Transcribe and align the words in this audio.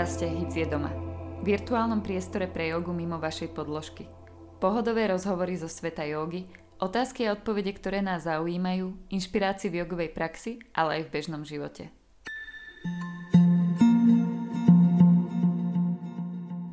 V 0.00 0.02
podcaste 0.02 0.32
Hic 0.32 0.56
je 0.56 0.64
doma. 0.64 0.88
Virtuálnom 1.44 2.00
priestore 2.00 2.48
pre 2.48 2.72
jogu 2.72 2.88
mimo 2.88 3.20
vašej 3.20 3.52
podložky. 3.52 4.08
Pohodové 4.56 5.04
rozhovory 5.04 5.60
zo 5.60 5.68
sveta 5.68 6.08
jogy, 6.08 6.48
otázky 6.80 7.28
a 7.28 7.36
odpovede, 7.36 7.76
ktoré 7.76 8.00
nás 8.00 8.24
zaujímajú, 8.24 8.96
inšpirácie 9.12 9.68
v 9.68 9.84
jogovej 9.84 10.16
praxi, 10.16 10.56
ale 10.72 10.96
aj 10.96 11.02
v 11.04 11.12
bežnom 11.12 11.44
živote. 11.44 11.92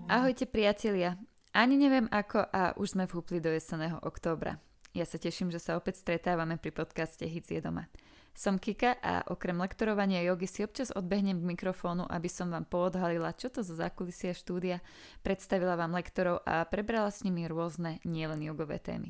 Ahojte 0.08 0.48
priatelia. 0.48 1.20
Ani 1.52 1.76
neviem 1.76 2.08
ako 2.08 2.48
a 2.48 2.80
už 2.80 2.96
sme 2.96 3.12
vhúpli 3.12 3.44
do 3.44 3.52
jeseného 3.52 4.00
októbra. 4.08 4.56
Ja 4.96 5.04
sa 5.04 5.20
teším, 5.20 5.52
že 5.52 5.60
sa 5.60 5.76
opäť 5.76 6.00
stretávame 6.00 6.56
pri 6.56 6.72
podcaste 6.72 7.28
Hic 7.28 7.52
je 7.52 7.60
doma. 7.60 7.92
Som 8.38 8.62
Kika 8.62 9.02
a 9.02 9.26
okrem 9.34 9.58
lektorovania 9.58 10.22
jogy 10.22 10.46
si 10.46 10.62
občas 10.62 10.94
odbehnem 10.94 11.42
k 11.42 11.50
mikrofónu, 11.58 12.06
aby 12.06 12.30
som 12.30 12.54
vám 12.54 12.70
poodhalila, 12.70 13.34
čo 13.34 13.50
to 13.50 13.66
za 13.66 13.74
zákulisia 13.74 14.38
štúdia, 14.38 14.78
predstavila 15.26 15.74
vám 15.74 15.98
lektorov 15.98 16.46
a 16.46 16.62
prebrala 16.70 17.10
s 17.10 17.26
nimi 17.26 17.50
rôzne, 17.50 17.98
nielen 18.06 18.46
jogové 18.46 18.78
témy. 18.78 19.10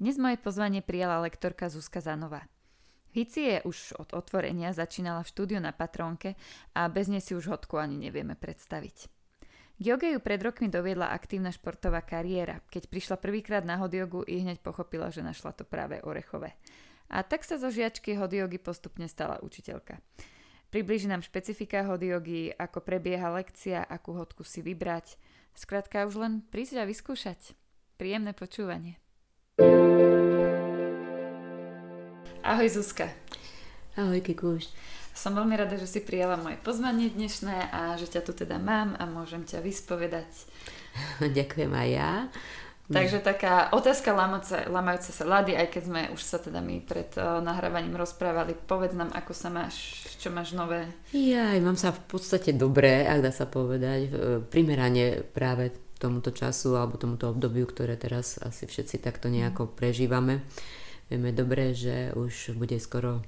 Dnes 0.00 0.16
moje 0.16 0.40
pozvanie 0.40 0.80
prijala 0.80 1.20
lektorka 1.20 1.68
Zuzka 1.68 2.00
Zanová. 2.00 2.48
Hici 3.12 3.52
je 3.52 3.56
už 3.68 4.00
od 4.00 4.16
otvorenia 4.16 4.72
začínala 4.72 5.28
v 5.28 5.30
štúdiu 5.36 5.60
na 5.60 5.76
Patrónke 5.76 6.32
a 6.72 6.88
bez 6.88 7.12
nej 7.12 7.20
si 7.20 7.36
už 7.36 7.52
hodku 7.52 7.76
ani 7.76 8.00
nevieme 8.00 8.32
predstaviť. 8.32 8.96
K 9.76 9.82
joge 9.84 10.08
ju 10.16 10.24
pred 10.24 10.40
rokmi 10.40 10.72
doviedla 10.72 11.12
aktívna 11.12 11.52
športová 11.52 12.00
kariéra. 12.00 12.64
Keď 12.72 12.88
prišla 12.88 13.20
prvýkrát 13.20 13.68
na 13.68 13.76
hodiogu 13.76 14.24
i 14.24 14.40
hneď 14.40 14.64
pochopila, 14.64 15.12
že 15.12 15.20
našla 15.20 15.52
to 15.52 15.68
práve 15.68 16.00
orechové. 16.00 16.56
A 17.08 17.24
tak 17.24 17.44
sa 17.44 17.56
zo 17.56 17.72
žiačky 17.72 18.16
hodiogy 18.20 18.60
postupne 18.60 19.08
stala 19.08 19.40
učiteľka. 19.40 20.00
Priblíži 20.68 21.08
nám 21.08 21.24
špecifika 21.24 21.88
hodiogy, 21.88 22.52
ako 22.52 22.84
prebieha 22.84 23.32
lekcia, 23.32 23.80
akú 23.80 24.12
hodku 24.12 24.44
si 24.44 24.60
vybrať. 24.60 25.16
Skrátka 25.56 26.04
už 26.04 26.20
len 26.20 26.32
prísť 26.52 26.84
a 26.84 26.84
vyskúšať. 26.84 27.56
Príjemné 27.96 28.36
počúvanie. 28.36 29.00
Ahoj 32.44 32.68
Zuzka. 32.68 33.08
Ahoj 33.96 34.20
Kikuš. 34.20 34.68
Som 35.16 35.34
veľmi 35.34 35.58
rada, 35.58 35.74
že 35.74 35.90
si 35.90 36.00
prijala 36.04 36.38
moje 36.38 36.60
pozvanie 36.62 37.10
dnešné 37.10 37.74
a 37.74 37.98
že 37.98 38.06
ťa 38.06 38.22
tu 38.22 38.36
teda 38.36 38.60
mám 38.62 38.94
a 39.00 39.08
môžem 39.08 39.42
ťa 39.42 39.64
vyspovedať. 39.64 40.30
Ďakujem 41.36 41.72
aj 41.74 41.88
ja. 41.90 42.12
Takže 42.88 43.20
taká 43.20 43.68
otázka 43.76 44.16
lamajúca, 44.16 44.64
lamajúca 44.72 45.12
sa 45.12 45.24
lady, 45.28 45.52
aj 45.52 45.68
keď 45.68 45.82
sme 45.84 46.00
už 46.08 46.20
sa 46.24 46.40
teda 46.40 46.64
my 46.64 46.80
pred 46.80 47.12
uh, 47.20 47.44
nahrávaním 47.44 47.92
rozprávali. 48.00 48.56
Povedz 48.56 48.96
nám, 48.96 49.12
ako 49.12 49.36
sa 49.36 49.52
máš, 49.52 50.08
čo 50.16 50.32
máš 50.32 50.56
nové? 50.56 50.88
Ja, 51.12 51.52
mám 51.60 51.76
sa 51.76 51.92
v 51.92 52.00
podstate 52.08 52.56
dobre, 52.56 53.04
ak 53.04 53.20
dá 53.20 53.28
sa 53.28 53.44
povedať, 53.44 54.08
primerane 54.48 55.20
práve 55.20 55.76
tomuto 56.00 56.32
času 56.32 56.80
alebo 56.80 56.96
tomuto 56.96 57.28
obdobiu, 57.28 57.68
ktoré 57.68 58.00
teraz 58.00 58.40
asi 58.40 58.64
všetci 58.64 59.04
takto 59.04 59.28
nejako 59.28 59.68
mhm. 59.68 59.72
prežívame. 59.76 60.34
Vieme 61.12 61.32
dobre, 61.36 61.76
že 61.76 62.16
už 62.16 62.56
bude 62.56 62.80
skoro 62.80 63.20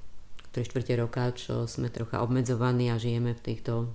3 0.57 0.67
čtvrte 0.67 0.97
roka, 0.97 1.31
čo 1.37 1.69
sme 1.69 1.93
trocha 1.93 2.25
obmedzovaní 2.25 2.89
a 2.89 3.01
žijeme 3.01 3.37
v 3.37 3.45
týchto 3.45 3.93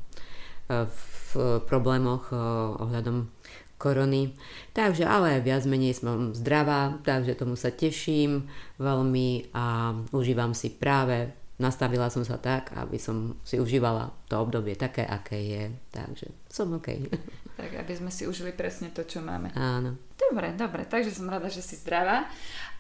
v 0.70 1.62
problémoch 1.70 2.34
ohľadom 2.82 3.30
korony. 3.78 4.36
Takže 4.72 5.04
ale 5.04 5.44
viac 5.44 5.64
menej 5.68 6.00
som 6.00 6.32
zdravá, 6.32 7.00
takže 7.04 7.36
tomu 7.36 7.60
sa 7.60 7.72
teším 7.72 8.48
veľmi 8.80 9.52
a 9.52 9.96
užívam 10.16 10.56
si 10.56 10.72
práve 10.72 11.36
nastavila 11.56 12.12
som 12.12 12.28
sa 12.28 12.36
tak, 12.36 12.76
aby 12.76 13.00
som 13.00 13.40
si 13.48 13.60
užívala 13.60 14.12
to 14.28 14.36
obdobie 14.40 14.76
také, 14.76 15.08
aké 15.08 15.40
je. 15.40 15.64
Takže 15.92 16.28
som 16.52 16.76
OK. 16.76 16.90
Tak, 17.56 17.72
aby 17.72 17.96
sme 17.96 18.12
si 18.12 18.28
užili 18.28 18.52
presne 18.52 18.92
to, 18.92 19.08
čo 19.08 19.24
máme. 19.24 19.48
Áno. 19.56 19.96
Dobre, 20.20 20.52
dobre, 20.60 20.84
takže 20.84 21.16
som 21.16 21.32
rada, 21.32 21.48
že 21.48 21.64
si 21.64 21.80
zdravá. 21.80 22.28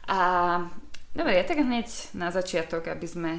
A 0.03 0.19
dobre, 1.15 1.39
ja 1.39 1.47
tak 1.47 1.63
hneď 1.63 1.87
na 2.11 2.27
začiatok, 2.27 2.91
aby 2.91 3.07
sme 3.07 3.31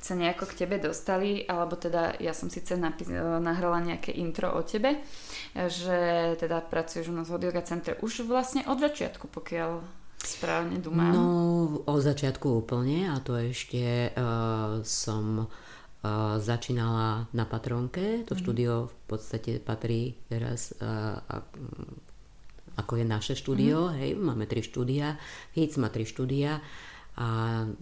sa 0.00 0.16
nejako 0.16 0.48
k 0.48 0.64
tebe 0.64 0.80
dostali, 0.80 1.44
alebo 1.44 1.76
teda 1.76 2.16
ja 2.24 2.32
som 2.32 2.48
síce 2.48 2.72
napis- 2.80 3.12
nahrala 3.44 3.84
nejaké 3.84 4.16
intro 4.16 4.48
o 4.48 4.64
tebe, 4.64 4.96
že 5.52 6.32
teda 6.40 6.64
pracuješ 6.64 7.12
u 7.12 7.14
nás 7.14 7.28
v 7.28 7.36
Yoga 7.36 7.60
Center 7.60 8.00
už 8.00 8.24
vlastne 8.24 8.64
od 8.64 8.80
začiatku, 8.80 9.28
pokiaľ 9.28 9.84
správne 10.24 10.80
dúmam. 10.80 11.12
No, 11.12 11.24
od 11.84 12.00
začiatku 12.00 12.64
úplne 12.64 13.12
a 13.12 13.20
to 13.20 13.36
ešte 13.36 14.12
uh, 14.12 14.80
som 14.84 15.44
uh, 15.44 16.36
začínala 16.40 17.28
na 17.36 17.44
Patronke, 17.44 18.24
to 18.24 18.32
mm. 18.36 18.40
štúdio 18.40 18.72
v 18.88 18.96
podstate 19.04 19.60
patrí 19.60 20.16
teraz 20.28 20.76
uh, 20.80 21.20
ako 22.76 23.00
je 23.00 23.04
naše 23.04 23.34
štúdio, 23.36 23.92
mm. 23.92 23.94
hej, 24.00 24.10
máme 24.16 24.48
tri 24.48 24.64
štúdia, 24.64 25.20
HITS 25.52 25.76
má 25.76 25.92
tri 25.92 26.08
štúdia 26.08 26.60
a 27.20 27.28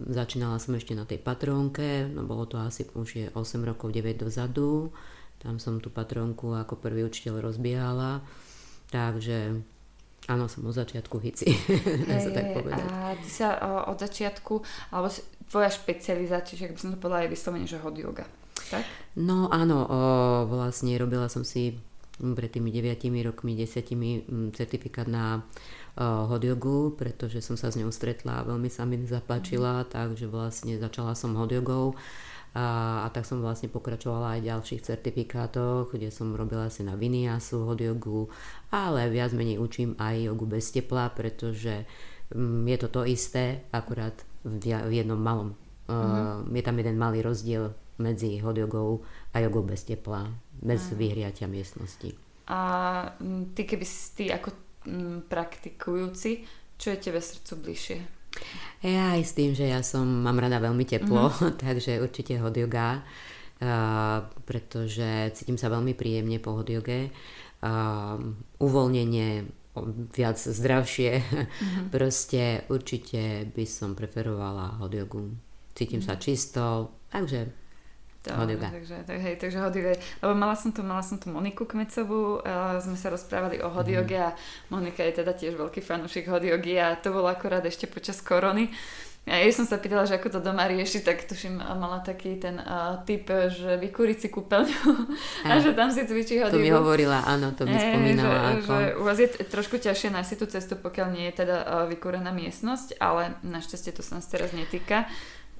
začínala 0.03 0.59
som 0.59 0.75
ešte 0.75 0.91
na 0.91 1.07
tej 1.07 1.23
patrónke, 1.23 2.03
no 2.11 2.27
bolo 2.27 2.43
to 2.43 2.59
asi 2.59 2.83
už 2.91 3.07
je 3.15 3.25
8 3.31 3.39
rokov, 3.63 3.95
9 3.95 4.19
dozadu, 4.19 4.91
tam 5.39 5.63
som 5.63 5.79
tú 5.79 5.87
patrónku 5.87 6.51
ako 6.51 6.75
prvý 6.75 7.07
učiteľ 7.07 7.39
rozbiehala, 7.39 8.19
takže 8.91 9.63
áno, 10.27 10.51
som 10.51 10.67
od 10.67 10.75
začiatku 10.75 11.23
hici, 11.23 11.55
dá 12.11 12.19
sa 12.19 12.35
tak 12.35 12.51
povedať. 12.51 12.83
A 12.83 13.15
ty 13.15 13.29
sa 13.31 13.47
o, 13.63 13.95
od 13.95 13.97
začiatku, 14.03 14.59
alebo 14.91 15.07
tvoja 15.47 15.71
špecializácia, 15.71 16.59
ak 16.59 16.75
by 16.75 16.79
som 16.83 16.91
to 16.91 16.99
povedala, 16.99 17.23
je 17.23 17.31
vyslovene, 17.31 17.63
že 17.63 17.79
hot 17.79 17.95
yoga, 17.95 18.27
tak? 18.67 18.83
No 19.15 19.47
áno, 19.47 19.87
o, 19.87 19.99
vlastne 20.51 20.99
robila 20.99 21.31
som 21.31 21.47
si 21.47 21.79
pred 22.19 22.51
tými 22.51 22.69
9 22.69 23.25
rokmi, 23.25 23.55
10 23.55 24.53
certifikát 24.53 25.07
na 25.07 25.43
hot 25.99 26.43
jogu, 26.43 26.95
pretože 26.95 27.43
som 27.43 27.59
sa 27.59 27.71
s 27.71 27.75
ňou 27.75 27.91
stretla 27.91 28.39
a 28.39 28.47
veľmi 28.47 28.71
sa 28.71 28.87
mi 28.87 28.99
zapáčila, 29.03 29.83
mm. 29.83 29.87
takže 29.91 30.25
vlastne 30.31 30.79
začala 30.79 31.11
som 31.15 31.35
hot 31.35 31.51
jogou 31.51 31.95
a, 32.55 33.05
a 33.05 33.07
tak 33.13 33.27
som 33.27 33.43
vlastne 33.43 33.69
pokračovala 33.69 34.37
aj 34.37 34.39
v 34.41 34.49
ďalších 34.49 34.81
certifikátoch, 34.81 35.93
kde 35.93 36.09
som 36.09 36.33
robila 36.33 36.71
si 36.71 36.81
na 36.81 36.95
viniasu, 36.95 37.67
hot 37.67 37.83
jogu, 37.83 38.31
ale 38.73 39.11
viac 39.11 39.35
menej 39.35 39.59
učím 39.61 39.93
aj 39.99 40.31
jogu 40.31 40.45
bez 40.47 40.71
tepla, 40.71 41.11
pretože 41.11 41.83
je 42.65 42.77
to 42.77 42.87
to 42.89 43.01
isté, 43.09 43.65
akurát 43.73 44.15
v, 44.45 44.87
jednom 44.89 45.19
malom. 45.19 45.53
Mm. 45.89 45.93
Uh, 45.93 46.45
je 46.53 46.63
tam 46.63 46.77
jeden 46.77 46.95
malý 46.95 47.25
rozdiel 47.25 47.73
medzi 47.99 48.39
hot 48.39 48.55
jogou 48.55 49.03
a 49.33 49.39
jogou 49.39 49.63
bez 49.63 49.83
tepla, 49.83 50.29
bez 50.61 50.89
mm. 50.89 50.97
vyhriatia 50.97 51.47
miestnosti. 51.47 52.13
A 52.49 52.59
ty 53.53 53.61
keby 53.63 53.85
si 53.85 54.05
ty 54.17 54.25
ako 54.33 54.49
praktikujúci, 55.29 56.45
čo 56.79 56.87
je 56.89 56.97
tebe 56.97 57.21
srdcu 57.21 57.53
bližšie? 57.61 57.99
Ja 58.85 59.19
aj 59.19 59.21
s 59.25 59.35
tým, 59.35 59.51
že 59.51 59.67
ja 59.67 59.83
som, 59.83 60.05
mám 60.05 60.39
rada 60.39 60.61
veľmi 60.63 60.85
teplo, 60.87 61.29
mm-hmm. 61.29 61.59
takže 61.65 61.99
určite 61.99 62.39
hot 62.39 62.55
yoga, 62.55 63.03
uh, 63.03 64.23
pretože 64.47 65.35
cítim 65.35 65.59
sa 65.59 65.67
veľmi 65.67 65.93
príjemne 65.93 66.39
po 66.39 66.55
hot 66.55 66.71
yoge. 66.71 67.11
Uh, 67.59 68.15
uvoľnenie, 68.63 69.43
viac 70.15 70.39
zdravšie, 70.39 71.11
mm-hmm. 71.19 71.85
proste 71.95 72.63
určite 72.71 73.51
by 73.51 73.65
som 73.67 73.99
preferovala 73.99 74.79
hot 74.79 74.95
yogu. 74.95 75.35
Cítim 75.75 75.99
mm-hmm. 75.99 76.15
sa 76.15 76.21
čisto, 76.21 76.63
takže 77.11 77.58
to, 78.19 78.35
Takže, 78.35 78.95
tak, 79.07 79.17
hej, 79.23 79.35
takže 79.39 79.57
hot 79.63 79.75
yoga. 79.75 79.95
Lebo 80.19 80.33
mala 80.35 80.55
som 80.59 80.75
tu, 80.75 80.83
mala 80.83 80.99
som 80.99 81.15
tu 81.15 81.31
Moniku 81.31 81.63
Kmecovú, 81.63 82.43
uh, 82.43 82.75
sme 82.83 82.99
sa 82.99 83.07
rozprávali 83.07 83.63
o 83.63 83.71
hot 83.71 83.87
mm. 83.87 84.11
a 84.19 84.35
Monika 84.67 85.07
je 85.07 85.23
teda 85.23 85.31
tiež 85.31 85.55
veľký 85.55 85.79
fanúšik 85.79 86.27
hot 86.27 86.43
a 86.43 86.99
to 86.99 87.15
bolo 87.15 87.31
akorát 87.31 87.63
ešte 87.63 87.87
počas 87.87 88.19
korony. 88.19 88.67
A 89.29 89.45
jej 89.45 89.53
som 89.53 89.63
sa 89.63 89.77
pýtala, 89.77 90.09
že 90.09 90.17
ako 90.17 90.35
to 90.35 90.39
doma 90.41 90.65
rieši, 90.65 91.05
tak 91.05 91.21
tuším, 91.29 91.61
mala 91.61 92.01
taký 92.01 92.35
ten 92.41 92.59
uh, 92.59 92.99
typ, 93.07 93.29
že 93.29 93.77
vykúriť 93.77 94.17
si 94.25 94.27
kúpeľňu 94.27 94.83
a, 95.45 95.55
a 95.55 95.61
že 95.63 95.71
tam 95.71 95.87
si 95.87 96.03
cvičí 96.03 96.43
hot 96.43 96.51
To 96.51 96.59
mi 96.59 96.73
hovorila, 96.73 97.23
áno, 97.23 97.55
to 97.55 97.69
mi 97.69 97.77
e, 97.77 97.79
spomínala. 97.79 98.35
Že, 98.35 98.67
ako... 98.67 98.71
že 98.73 98.85
u 98.99 99.03
vás 99.05 99.17
je 99.21 99.29
trošku 99.47 99.75
ťažšie 99.79 100.09
nájsť 100.11 100.33
tú 100.35 100.45
cestu, 100.49 100.73
pokiaľ 100.75 101.07
nie 101.15 101.31
je 101.31 101.45
teda 101.45 101.57
uh, 101.61 101.67
vykúrená 101.87 102.35
miestnosť, 102.35 102.99
ale 102.99 103.37
našťastie 103.47 103.95
to 103.95 104.03
sa 104.03 104.19
nás 104.19 104.27
teraz 104.27 104.51
netýka 104.51 105.07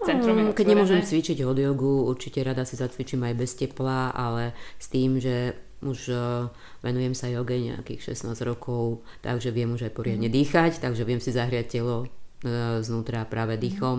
centrum 0.05 0.35
je 0.37 0.43
Keď 0.55 0.65
nemôžem 0.67 1.01
cvičiť 1.03 1.43
od 1.43 1.57
jogu, 1.59 2.07
určite 2.07 2.39
rada 2.43 2.63
si 2.63 2.79
zacvičím 2.79 3.25
aj 3.27 3.33
bez 3.35 3.51
tepla, 3.55 4.11
ale 4.15 4.55
s 4.79 4.87
tým, 4.87 5.19
že 5.19 5.55
už 5.79 5.99
uh, 6.11 6.51
venujem 6.83 7.15
sa 7.15 7.31
joge 7.31 7.55
nejakých 7.55 8.15
16 8.15 8.35
rokov, 8.43 9.03
takže 9.23 9.55
viem 9.55 9.71
už 9.71 9.87
aj 9.87 9.93
poriadne 9.95 10.27
mm. 10.27 10.35
dýchať, 10.35 10.83
takže 10.83 11.07
viem 11.07 11.23
si 11.23 11.31
zahriať 11.31 11.79
telo 11.79 12.03
uh, 12.03 12.79
znútra 12.83 13.23
práve 13.23 13.55
mhm. 13.55 13.61
dýchom. 13.63 13.97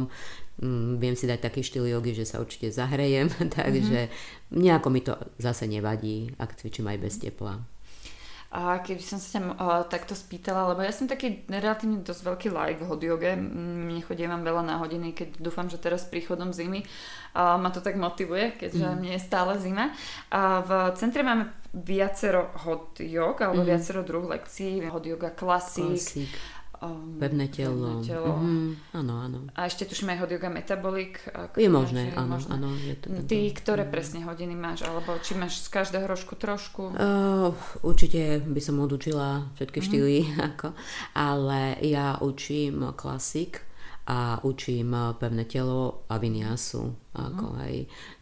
Mm. 0.60 1.00
Viem 1.00 1.16
si 1.16 1.24
dať 1.24 1.40
taký 1.40 1.64
štýl 1.64 1.88
jogy, 1.88 2.12
že 2.12 2.28
sa 2.28 2.36
určite 2.44 2.68
zahrejem, 2.68 3.32
takže 3.56 4.12
mm. 4.12 4.60
nejako 4.60 4.88
mi 4.92 5.00
to 5.00 5.16
zase 5.40 5.64
nevadí, 5.64 6.36
ak 6.36 6.60
cvičím 6.60 6.92
aj 6.92 6.98
bez 7.00 7.16
tepla. 7.16 7.64
A 8.50 8.82
keby 8.82 8.98
som 8.98 9.22
sa 9.22 9.38
ťa 9.38 9.40
uh, 9.46 9.86
takto 9.86 10.18
spýtala, 10.18 10.74
lebo 10.74 10.82
ja 10.82 10.90
som 10.90 11.06
taký 11.06 11.46
relatívne 11.46 12.02
dosť 12.02 12.22
veľký 12.26 12.48
like 12.50 12.82
v 12.82 12.88
hot 12.90 13.02
yoga, 13.06 13.38
nechodievam 13.38 14.42
veľa 14.42 14.66
na 14.66 14.74
hodiny, 14.82 15.14
keď 15.14 15.38
dúfam, 15.38 15.70
že 15.70 15.78
teraz 15.78 16.02
príchodom 16.02 16.50
zimy 16.50 16.82
uh, 16.82 17.54
ma 17.62 17.70
to 17.70 17.78
tak 17.78 17.94
motivuje, 17.94 18.58
keďže 18.58 18.86
mm. 18.90 18.96
mne 18.98 19.12
je 19.14 19.22
stále 19.22 19.54
zima. 19.62 19.94
A 20.34 20.66
v 20.66 20.70
centre 20.98 21.22
máme 21.22 21.46
viacero 21.70 22.50
hot 22.66 22.98
jog, 22.98 23.38
alebo 23.38 23.62
mm. 23.62 23.70
viacero 23.70 24.02
druh 24.02 24.26
lekcií, 24.26 24.82
hot 24.90 25.06
yoga 25.06 25.30
klasík, 25.30 26.02
Klasík 26.02 26.59
Um, 26.80 27.20
pevné 27.20 27.52
telo. 27.52 28.00
Pevné 28.00 28.08
telo. 28.08 28.40
Mm-hmm. 28.40 28.96
Áno, 28.96 29.14
áno. 29.20 29.38
A 29.52 29.68
ešte 29.68 29.84
tuším 29.84 30.16
aj 30.16 30.24
hot 30.24 30.32
yoga 30.32 30.48
metabolik. 30.48 31.20
Je 31.52 31.68
možné, 31.68 32.08
je 32.08 32.16
áno, 32.16 32.40
možné. 32.40 32.50
áno. 32.56 32.68
Je 32.72 32.94
to, 32.96 33.06
Ty, 33.28 33.38
ktoré 33.52 33.84
mm. 33.84 33.92
presne 33.92 34.20
hodiny 34.24 34.56
máš? 34.56 34.88
Alebo 34.88 35.12
či 35.20 35.36
máš 35.36 35.60
z 35.60 35.68
každého 35.68 36.08
rožku 36.08 36.40
trošku? 36.40 36.96
Uh, 36.96 37.52
určite 37.84 38.40
by 38.40 38.60
som 38.64 38.80
odučila 38.80 39.52
všetky 39.60 39.76
mm. 39.76 39.84
štýly, 39.84 40.16
ako, 40.56 40.72
ale 41.12 41.76
ja 41.84 42.16
učím 42.24 42.96
klasik 42.96 43.60
a 44.08 44.40
učím 44.40 44.96
pevné 45.20 45.44
telo 45.44 46.08
a 46.08 46.16
viniasu. 46.16 46.96
Ako 47.12 47.46
mm. 47.52 47.56
aj. 47.60 47.72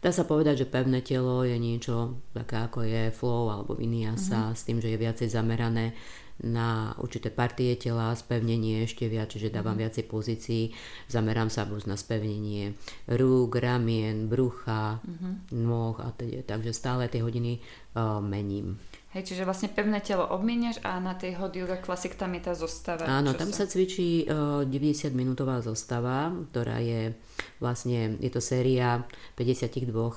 Dá 0.03 0.11
sa 0.11 0.27
povedať, 0.27 0.67
že 0.67 0.71
pevné 0.71 0.99
telo 0.99 1.47
je 1.47 1.55
niečo 1.55 2.27
také 2.35 2.59
ako 2.59 2.83
je 2.83 3.07
flow 3.15 3.55
alebo 3.55 3.71
viniasa 3.71 4.51
mm. 4.51 4.55
s 4.59 4.61
tým, 4.67 4.83
že 4.83 4.91
je 4.91 4.99
viacej 4.99 5.31
zamerané 5.31 5.95
na 6.43 6.95
určité 7.03 7.27
partie 7.27 7.75
tela, 7.75 8.15
spevnenie 8.15 8.87
ešte 8.87 9.11
viac, 9.11 9.31
čiže 9.31 9.51
dávam 9.51 9.75
mm. 9.75 9.81
viacej 9.83 10.05
pozícií, 10.07 10.63
zamerám 11.11 11.51
sa 11.51 11.67
buď 11.67 11.91
na 11.91 11.97
spevnenie 11.99 12.79
rúk, 13.11 13.59
ramien, 13.59 14.31
brucha, 14.31 15.03
mm-hmm. 15.03 15.33
nôh 15.59 15.99
a 15.99 16.15
teda, 16.15 16.47
takže 16.47 16.71
stále 16.71 17.11
tie 17.11 17.19
hodiny 17.19 17.59
uh, 17.95 18.23
mením. 18.23 18.79
Hej, 19.09 19.33
čiže 19.33 19.41
vlastne 19.41 19.73
pevné 19.73 20.05
telo 20.05 20.21
obmieniaš 20.29 20.85
a 20.85 21.01
na 21.01 21.17
tej 21.17 21.33
hot 21.41 21.57
yoga 21.57 21.81
classic 21.81 22.13
tam 22.13 22.29
je 22.37 22.41
tá 22.45 22.53
zostava. 22.53 23.09
Áno, 23.09 23.33
tam 23.33 23.49
sa, 23.49 23.65
sa 23.65 23.71
cvičí 23.73 24.29
uh, 24.29 24.61
90 24.69 25.17
minútová 25.17 25.59
zostava, 25.65 26.29
ktorá 26.53 26.77
je 26.77 27.17
vlastne, 27.57 28.21
je 28.21 28.29
to 28.29 28.37
séria 28.37 29.01
52 29.35 29.89
uh, 29.89 30.11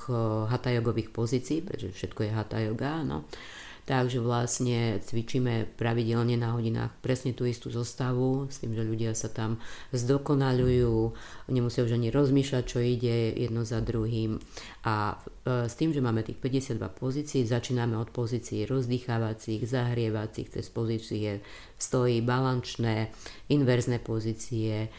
hatha 0.53 0.71
jogových 0.77 1.09
pozícií, 1.09 1.65
pretože 1.65 1.97
všetko 1.97 2.21
je 2.29 2.31
hatha 2.37 2.59
yoga, 2.63 3.01
no. 3.01 3.25
Uh, 3.25 3.62
Takže 3.83 4.23
vlastne 4.23 5.03
cvičíme 5.03 5.75
pravidelne 5.75 6.39
na 6.39 6.55
hodinách 6.55 6.95
presne 7.03 7.35
tú 7.35 7.43
istú 7.43 7.67
zostavu, 7.67 8.47
s 8.47 8.63
tým, 8.63 8.79
že 8.79 8.87
ľudia 8.87 9.11
sa 9.11 9.27
tam 9.27 9.59
zdokonalujú, 9.91 11.11
nemusia 11.51 11.83
už 11.83 11.99
ani 11.99 12.15
rozmýšľať, 12.15 12.63
čo 12.63 12.79
ide 12.79 13.35
jedno 13.35 13.67
za 13.67 13.83
druhým. 13.83 14.39
A 14.87 15.19
e, 15.19 15.67
s 15.67 15.75
tým, 15.75 15.91
že 15.91 15.99
máme 15.99 16.23
tých 16.23 16.39
52 16.39 16.79
pozícií, 16.95 17.43
začíname 17.43 17.99
od 17.99 18.15
pozícií 18.15 18.71
rozdýchávacích, 18.71 19.67
zahrievacích, 19.67 20.55
cez 20.55 20.67
pozície 20.71 21.43
stojí 21.75 22.23
balančné, 22.23 23.11
inverzné 23.51 23.99
pozície, 23.99 24.95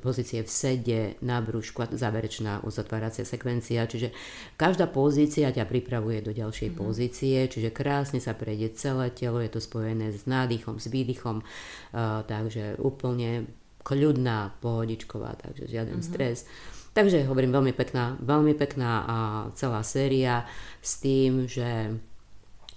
pozície 0.00 0.40
v 0.40 0.48
sede, 0.48 1.00
na 1.20 1.44
brúšku 1.44 1.84
a 1.84 1.92
záverečná 1.92 2.64
uzatváracia 2.64 3.28
sekvencia. 3.28 3.84
Čiže 3.84 4.08
každá 4.56 4.88
pozícia 4.88 5.52
ťa 5.52 5.68
pripravuje 5.68 6.24
do 6.24 6.32
ďalšej 6.32 6.72
mm-hmm. 6.72 6.80
pozície, 6.80 7.38
čiže 7.44 7.76
krásne 7.76 8.24
sa 8.24 8.32
prejde 8.32 8.72
celé 8.72 9.12
telo, 9.12 9.44
je 9.44 9.52
to 9.52 9.60
spojené 9.60 10.16
s 10.16 10.24
nádychom, 10.24 10.80
s 10.80 10.88
výdychom, 10.88 11.44
uh, 11.44 12.24
takže 12.24 12.80
úplne 12.80 13.52
kľudná, 13.84 14.56
pohodičková, 14.64 15.36
takže 15.36 15.68
žiaden 15.68 16.00
mm-hmm. 16.00 16.16
stres. 16.16 16.48
Takže 16.92 17.24
hovorím, 17.28 17.56
veľmi 17.56 17.72
pekná, 17.72 18.16
veľmi 18.20 18.52
pekná 18.56 18.92
a 19.04 19.16
celá 19.56 19.80
séria 19.80 20.44
s 20.80 21.00
tým, 21.00 21.48
že 21.48 22.00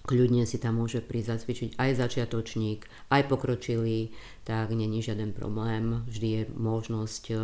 kľudne 0.06 0.46
si 0.46 0.62
tam 0.62 0.78
môže 0.80 1.02
prísť 1.02 1.30
zacvičiť 1.36 1.69
aj 1.81 1.92
začiatočník, 1.98 2.86
aj 3.10 3.22
pokročilý, 3.25 4.13
tak 4.46 4.72
není 4.72 5.02
žiaden 5.02 5.34
problém. 5.34 6.06
Vždy 6.06 6.28
je 6.30 6.44
možnosť 6.54 7.24
e, 7.34 7.36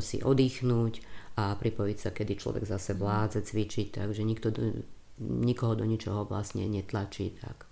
si 0.00 0.24
oddychnúť 0.24 1.04
a 1.36 1.54
pripojiť 1.54 1.98
sa, 2.00 2.10
kedy 2.10 2.40
človek 2.40 2.64
zase 2.64 2.96
vládze 2.96 3.44
cvičiť, 3.44 4.00
takže 4.00 4.22
nikto 4.24 4.48
nikoho 5.20 5.78
do 5.78 5.84
ničoho 5.84 6.26
vlastne 6.26 6.66
netlačí. 6.66 7.36
Tak. 7.38 7.68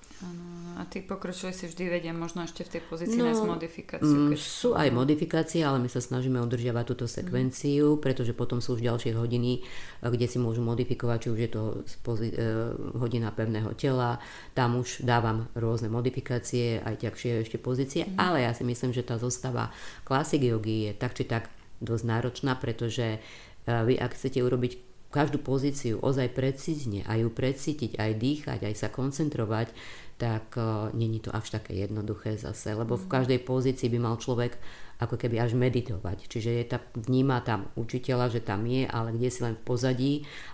A 0.73 0.89
tí 0.89 1.05
pokročili 1.05 1.53
si 1.53 1.69
vždy 1.69 1.85
vedia 1.93 2.17
možno 2.17 2.49
ešte 2.49 2.65
v 2.65 2.71
tej 2.75 2.83
pozícii 2.89 3.21
no, 3.21 3.29
nájsť 3.29 3.45
modifikáciu. 3.45 4.17
Mm, 4.17 4.29
keď... 4.33 4.39
Sú 4.41 4.71
aj 4.73 4.89
modifikácie, 4.89 5.61
ale 5.61 5.79
my 5.79 5.89
sa 5.93 6.01
snažíme 6.01 6.41
udržiavať 6.41 6.85
túto 6.89 7.05
sekvenciu, 7.05 7.95
mm. 7.95 8.01
pretože 8.01 8.33
potom 8.33 8.65
sú 8.65 8.81
už 8.81 8.83
ďalšie 8.83 9.13
hodiny, 9.13 9.61
kde 10.01 10.27
si 10.27 10.41
môžu 10.41 10.65
modifikovať, 10.65 11.19
či 11.23 11.29
už 11.29 11.39
je 11.39 11.51
to 11.53 11.63
pozi- 12.01 12.33
eh, 12.33 12.73
hodina 12.97 13.29
pevného 13.31 13.77
tela, 13.77 14.17
tam 14.57 14.81
už 14.81 15.05
dávam 15.05 15.47
rôzne 15.53 15.93
modifikácie, 15.93 16.81
aj 16.81 17.05
ťažšie 17.05 17.31
ešte 17.45 17.59
pozície, 17.61 18.09
mm. 18.09 18.17
ale 18.17 18.49
ja 18.49 18.57
si 18.57 18.65
myslím, 18.65 18.97
že 18.97 19.05
tá 19.05 19.21
zostava 19.21 19.69
klasik 20.09 20.41
jogy 20.41 20.89
je 20.89 20.93
tak 20.97 21.13
či 21.13 21.29
tak 21.29 21.53
dosť 21.85 22.05
náročná, 22.09 22.57
pretože 22.57 23.21
eh, 23.21 23.83
vy 23.87 24.01
ak 24.01 24.17
chcete 24.17 24.41
urobiť 24.41 24.92
každú 25.13 25.45
pozíciu 25.45 26.01
ozaj 26.01 26.33
precízne 26.33 27.05
a 27.05 27.21
ju 27.21 27.29
precítiť, 27.29 28.01
aj 28.01 28.13
dýchať, 28.17 28.61
aj 28.65 28.75
sa 28.75 28.89
koncentrovať, 28.89 29.69
tak 30.17 30.55
uh, 30.55 30.89
není 30.95 31.19
to 31.19 31.35
až 31.35 31.51
také 31.59 31.75
jednoduché 31.83 32.39
zase, 32.39 32.73
lebo 32.79 32.95
v 32.95 33.07
mm. 33.07 33.13
každej 33.13 33.41
pozícii 33.43 33.91
by 33.91 33.99
mal 33.99 34.17
človek 34.17 34.55
ako 35.03 35.19
keby 35.19 35.43
až 35.43 35.59
meditovať. 35.59 36.31
Čiže 36.31 36.51
je 36.63 36.65
ta, 36.65 36.79
vníma 36.95 37.43
tam 37.43 37.67
učiteľa, 37.75 38.31
že 38.31 38.41
tam 38.47 38.63
je, 38.63 38.87
ale 38.87 39.19
kde 39.19 39.29
si 39.35 39.43
len 39.43 39.59
v 39.59 39.67
pozadí 39.67 40.13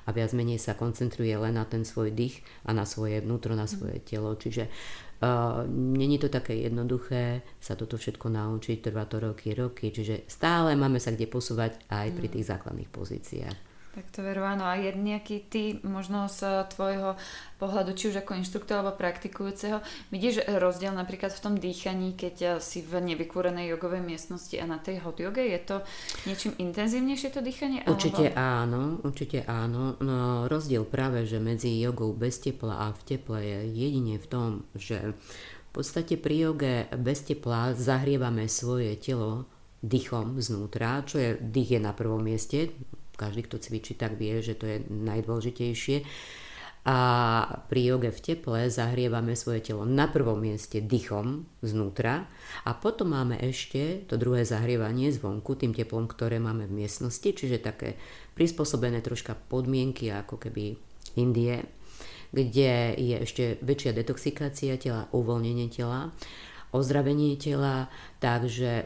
a 0.09 0.17
viac 0.17 0.33
menej 0.33 0.57
sa 0.57 0.73
koncentruje 0.73 1.37
len 1.37 1.53
na 1.53 1.69
ten 1.69 1.85
svoj 1.85 2.17
dých 2.17 2.41
a 2.65 2.73
na 2.73 2.89
svoje 2.89 3.21
vnútro, 3.21 3.53
na 3.53 3.69
svoje 3.69 4.01
mm. 4.01 4.05
telo. 4.09 4.33
Čiže 4.41 4.73
uh, 4.73 5.69
není 5.71 6.17
to 6.17 6.33
také 6.33 6.57
jednoduché 6.65 7.45
sa 7.61 7.77
toto 7.77 8.01
všetko 8.01 8.33
naučiť, 8.33 8.81
trvá 8.81 9.05
to 9.05 9.21
roky, 9.21 9.53
roky, 9.53 9.93
čiže 9.93 10.25
stále 10.33 10.73
máme 10.81 10.97
sa 10.97 11.13
kde 11.13 11.29
posúvať 11.29 11.77
aj 11.93 12.09
pri 12.17 12.27
mm. 12.27 12.33
tých 12.33 12.49
základných 12.49 12.89
pozíciách. 12.89 13.68
Tak 13.99 14.15
to 14.15 14.23
veru, 14.23 14.47
áno. 14.47 14.63
A 14.63 14.79
je 14.79 14.95
nejaký 14.95 15.51
ty, 15.51 15.83
možno 15.83 16.31
z 16.31 16.71
tvojho 16.71 17.19
pohľadu, 17.59 17.99
či 17.99 18.15
už 18.15 18.23
ako 18.23 18.39
inštruktora 18.39 18.87
alebo 18.87 18.95
praktikujúceho, 18.95 19.83
vidíš 20.15 20.47
rozdiel 20.47 20.95
napríklad 20.95 21.35
v 21.35 21.43
tom 21.43 21.59
dýchaní, 21.59 22.15
keď 22.15 22.37
eh, 22.39 22.51
si 22.63 22.79
v 22.87 23.03
nevykúrenej 23.03 23.75
jogovej 23.75 24.07
miestnosti 24.07 24.55
a 24.55 24.71
na 24.71 24.79
tej 24.79 25.03
hot 25.03 25.19
joge? 25.19 25.43
Je 25.43 25.59
to 25.59 25.83
niečím 26.31 26.55
intenzívnejšie 26.63 27.35
to 27.35 27.43
dýchanie? 27.43 27.83
Určite 27.91 28.31
alebo... 28.31 28.39
áno, 28.39 28.81
určite 29.03 29.43
áno. 29.51 29.99
No, 29.99 30.47
rozdiel 30.47 30.87
práve, 30.87 31.27
že 31.27 31.43
medzi 31.43 31.75
jogou 31.83 32.15
bez 32.15 32.39
tepla 32.39 32.87
a 32.87 32.95
v 32.95 33.03
teple 33.03 33.43
je 33.43 33.59
jedine 33.67 34.23
v 34.23 34.27
tom, 34.31 34.63
že 34.79 35.11
v 35.69 35.71
podstate 35.75 36.15
pri 36.15 36.37
joge 36.39 36.87
bez 36.95 37.27
tepla 37.27 37.75
zahrievame 37.75 38.47
svoje 38.47 38.95
telo 38.95 39.51
dýchom 39.83 40.39
znútra, 40.39 41.03
čo 41.03 41.19
je, 41.19 41.35
dých 41.43 41.79
je 41.79 41.81
na 41.83 41.91
prvom 41.91 42.23
mieste, 42.23 42.71
každý, 43.19 43.43
kto 43.51 43.59
cvičí, 43.59 43.99
tak 43.99 44.15
vie, 44.15 44.39
že 44.39 44.55
to 44.55 44.71
je 44.71 44.79
najdôležitejšie. 44.87 46.07
A 46.89 46.99
pri 47.69 47.93
joge 47.93 48.09
v 48.09 48.23
teple 48.33 48.73
zahrievame 48.73 49.37
svoje 49.37 49.61
telo 49.61 49.85
na 49.85 50.09
prvom 50.09 50.41
mieste 50.41 50.81
dýchom 50.81 51.45
znútra 51.61 52.25
a 52.65 52.71
potom 52.73 53.13
máme 53.13 53.37
ešte 53.45 54.09
to 54.09 54.17
druhé 54.17 54.49
zahrievanie 54.49 55.13
zvonku 55.13 55.53
tým 55.53 55.77
teplom, 55.77 56.09
ktoré 56.09 56.41
máme 56.41 56.65
v 56.65 56.87
miestnosti, 56.87 57.29
čiže 57.29 57.61
také 57.61 58.01
prispôsobené 58.39 59.05
troška 59.05 59.37
podmienky 59.37 60.09
ako 60.09 60.41
keby 60.41 60.81
Indie, 61.21 61.61
kde 62.33 62.97
je 62.97 63.17
ešte 63.21 63.45
väčšia 63.61 63.93
detoxikácia 63.93 64.81
tela, 64.81 65.13
uvoľnenie 65.13 65.69
tela 65.69 66.15
ozdravenie 66.69 67.41
tela, 67.41 67.89
takže 68.21 68.85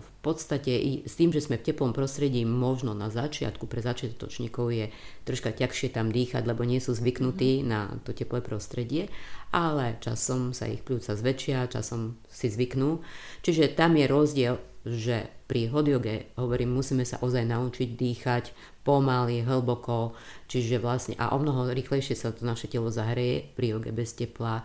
v 0.00 0.10
podstate 0.24 1.04
s 1.04 1.14
tým, 1.18 1.28
že 1.28 1.44
sme 1.44 1.60
v 1.60 1.66
teplom 1.68 1.92
prostredí, 1.92 2.48
možno 2.48 2.96
na 2.96 3.12
začiatku 3.12 3.68
pre 3.68 3.84
začiatočníkov 3.84 4.66
je 4.72 4.86
troška 5.28 5.52
ťažšie 5.52 5.92
tam 5.92 6.08
dýchať, 6.08 6.48
lebo 6.48 6.64
nie 6.64 6.80
sú 6.80 6.96
zvyknutí 6.96 7.60
mm-hmm. 7.60 7.68
na 7.68 8.00
to 8.00 8.16
teplé 8.16 8.40
prostredie, 8.40 9.12
ale 9.52 10.00
časom 10.00 10.56
sa 10.56 10.68
ich 10.68 10.80
pľúca 10.80 11.12
zväčšia, 11.12 11.68
časom 11.68 12.16
si 12.28 12.48
zvyknú. 12.48 13.04
Čiže 13.44 13.76
tam 13.76 13.96
je 14.00 14.06
rozdiel, 14.08 14.54
že 14.88 15.28
pri 15.44 15.68
hodioge, 15.68 16.32
hovorím, 16.40 16.80
musíme 16.80 17.04
sa 17.04 17.20
ozaj 17.20 17.44
naučiť 17.44 17.92
dýchať 17.92 18.44
pomaly, 18.88 19.44
hlboko, 19.44 20.16
čiže 20.48 20.80
vlastne 20.80 21.12
a 21.20 21.36
o 21.36 21.38
mnoho 21.40 21.68
rýchlejšie 21.72 22.16
sa 22.16 22.32
to 22.32 22.48
naše 22.48 22.72
telo 22.72 22.88
zahreje 22.88 23.52
pri 23.52 23.76
joge 23.76 23.92
bez 23.92 24.16
tepla, 24.16 24.64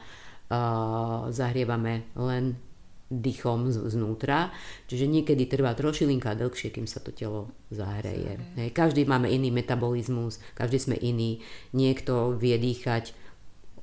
zahrievame 1.31 2.07
len 2.17 2.57
dýchom 3.13 3.69
znútra, 3.69 4.49
čiže 4.89 5.05
niekedy 5.05 5.45
trvá 5.45 5.77
trošilinka 5.77 6.33
dlhšie, 6.33 6.73
kým 6.73 6.89
sa 6.89 6.97
to 6.97 7.13
telo 7.13 7.53
zahreje. 7.69 8.41
Hej, 8.57 8.73
každý 8.73 9.05
máme 9.05 9.29
iný 9.29 9.53
metabolizmus, 9.53 10.41
každý 10.57 10.81
sme 10.81 10.95
iný, 10.97 11.37
niekto 11.77 12.33
vie 12.33 12.57
dýchať 12.57 13.13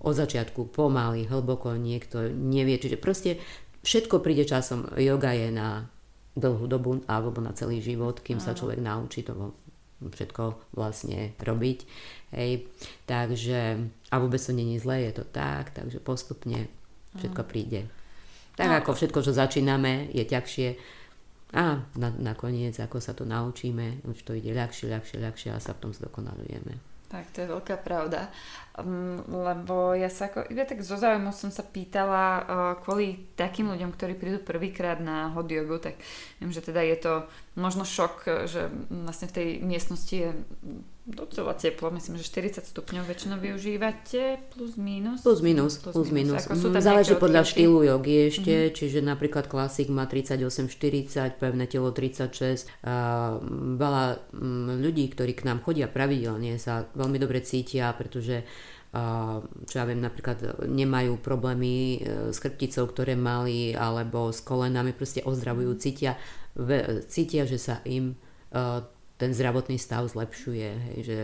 od 0.01 0.17
začiatku 0.17 0.75
pomaly, 0.75 1.29
hlboko, 1.29 1.77
niekto 1.79 2.33
nevie, 2.33 2.81
čiže 2.81 2.99
proste 2.99 3.39
všetko 3.87 4.19
príde 4.25 4.49
časom. 4.49 4.89
Yoga 4.97 5.37
je 5.37 5.49
na 5.53 5.87
dlhú 6.35 6.67
dobu 6.71 7.03
alebo 7.11 7.43
na 7.43 7.53
celý 7.53 7.83
život, 7.83 8.23
kým 8.23 8.39
sa 8.39 8.55
človek 8.55 8.79
naučí 8.81 9.27
to 9.27 9.35
všetko 10.01 10.73
vlastne 10.73 11.37
robiť. 11.37 11.79
Hej. 12.33 12.67
Takže, 13.05 13.61
a 14.09 14.15
vôbec 14.17 14.41
to 14.41 14.57
není 14.57 14.81
zlé, 14.81 15.13
je 15.13 15.21
to 15.21 15.25
tak, 15.29 15.77
takže 15.77 16.01
postupne 16.01 16.67
všetko 17.21 17.43
príde. 17.45 17.91
Tak 18.57 18.69
no. 18.69 18.77
ako 18.81 18.91
všetko, 18.97 19.19
čo 19.25 19.33
začíname, 19.37 20.09
je 20.13 20.25
ťažšie. 20.25 20.69
A 21.51 21.83
na, 21.99 22.09
nakoniec, 22.15 22.79
ako 22.79 23.03
sa 23.03 23.11
to 23.11 23.27
naučíme, 23.27 24.07
už 24.07 24.23
to 24.23 24.39
ide 24.39 24.55
ľahšie, 24.55 24.87
ľahšie, 24.87 25.19
ľahšie 25.19 25.51
a 25.51 25.59
sa 25.59 25.75
v 25.75 25.83
tom 25.83 25.93
zdokonalujeme. 25.93 26.91
Tak 27.11 27.35
to 27.35 27.43
je 27.43 27.51
veľká 27.51 27.83
pravda. 27.83 28.31
Um, 28.79 29.27
lebo 29.27 29.99
ja 29.99 30.07
sa 30.07 30.31
ako, 30.31 30.47
ja 30.55 30.63
tak 30.63 30.79
zo 30.87 30.95
záujmu 30.95 31.35
som 31.35 31.51
sa 31.51 31.67
pýtala 31.67 32.23
uh, 32.23 32.45
kvôli 32.79 33.35
takým 33.35 33.67
ľuďom, 33.67 33.91
ktorí 33.91 34.15
prídu 34.15 34.39
prvýkrát 34.39 35.03
na 35.03 35.27
hot 35.35 35.51
yogu, 35.51 35.83
tak 35.83 35.99
viem, 36.39 36.55
že 36.55 36.63
teda 36.63 36.87
je 36.87 36.97
to 37.03 37.13
možno 37.61 37.85
šok, 37.85 38.49
že 38.49 38.73
vlastne 38.89 39.29
v 39.29 39.35
tej 39.37 39.49
miestnosti 39.61 40.17
je 40.17 40.33
docela 41.11 41.55
teplo, 41.55 41.91
myslím, 41.91 42.17
že 42.17 42.25
40 42.25 42.65
stupňov 42.71 43.05
väčšinou 43.05 43.37
využívate, 43.43 44.39
plus 44.55 44.79
minus? 44.79 45.27
Plus 45.27 45.43
minus, 45.43 45.77
plus, 45.83 45.95
plus 45.95 46.11
minus. 46.15 46.47
minus. 46.47 46.65
Mm, 46.65 46.81
záleží 46.81 47.15
podľa 47.19 47.43
štýlu 47.45 47.83
jogy 47.83 48.31
ešte, 48.31 48.55
mm-hmm. 48.55 48.77
čiže 48.77 48.99
napríklad 49.03 49.45
klasik 49.51 49.91
má 49.91 50.07
38-40, 50.07 51.37
pevné 51.37 51.65
telo 51.67 51.91
36. 51.91 52.71
A 52.87 53.37
veľa 53.77 54.05
mm, 54.33 54.81
ľudí, 54.81 55.05
ktorí 55.11 55.33
k 55.35 55.47
nám 55.51 55.61
chodia 55.67 55.91
pravidelne, 55.91 56.57
sa 56.57 56.87
veľmi 56.95 57.19
dobre 57.19 57.43
cítia, 57.43 57.91
pretože 57.93 58.47
čo 58.91 59.75
ja 59.79 59.87
viem, 59.87 60.03
napríklad 60.03 60.67
nemajú 60.67 61.23
problémy 61.23 61.75
e, 61.95 61.99
s 62.35 62.43
chrbticou, 62.43 62.91
ktoré 62.91 63.15
mali, 63.15 63.71
alebo 63.71 64.35
s 64.35 64.43
kolenami, 64.43 64.91
proste 64.91 65.23
ozdravujú, 65.23 65.79
cítia, 65.79 66.19
cítia 67.07 67.47
že 67.47 67.59
sa 67.59 67.79
im 67.87 68.15
e, 68.15 68.17
ten 69.21 69.37
zdravotný 69.37 69.77
stav 69.77 70.09
zlepšuje, 70.09 70.69
hej, 70.73 70.99
že 71.05 71.17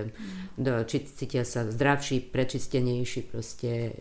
do, 0.61 0.85
či 0.85 1.09
cítia 1.09 1.49
sa 1.49 1.64
zdravší, 1.64 2.28
prečistenejší, 2.28 3.33
proste 3.33 3.97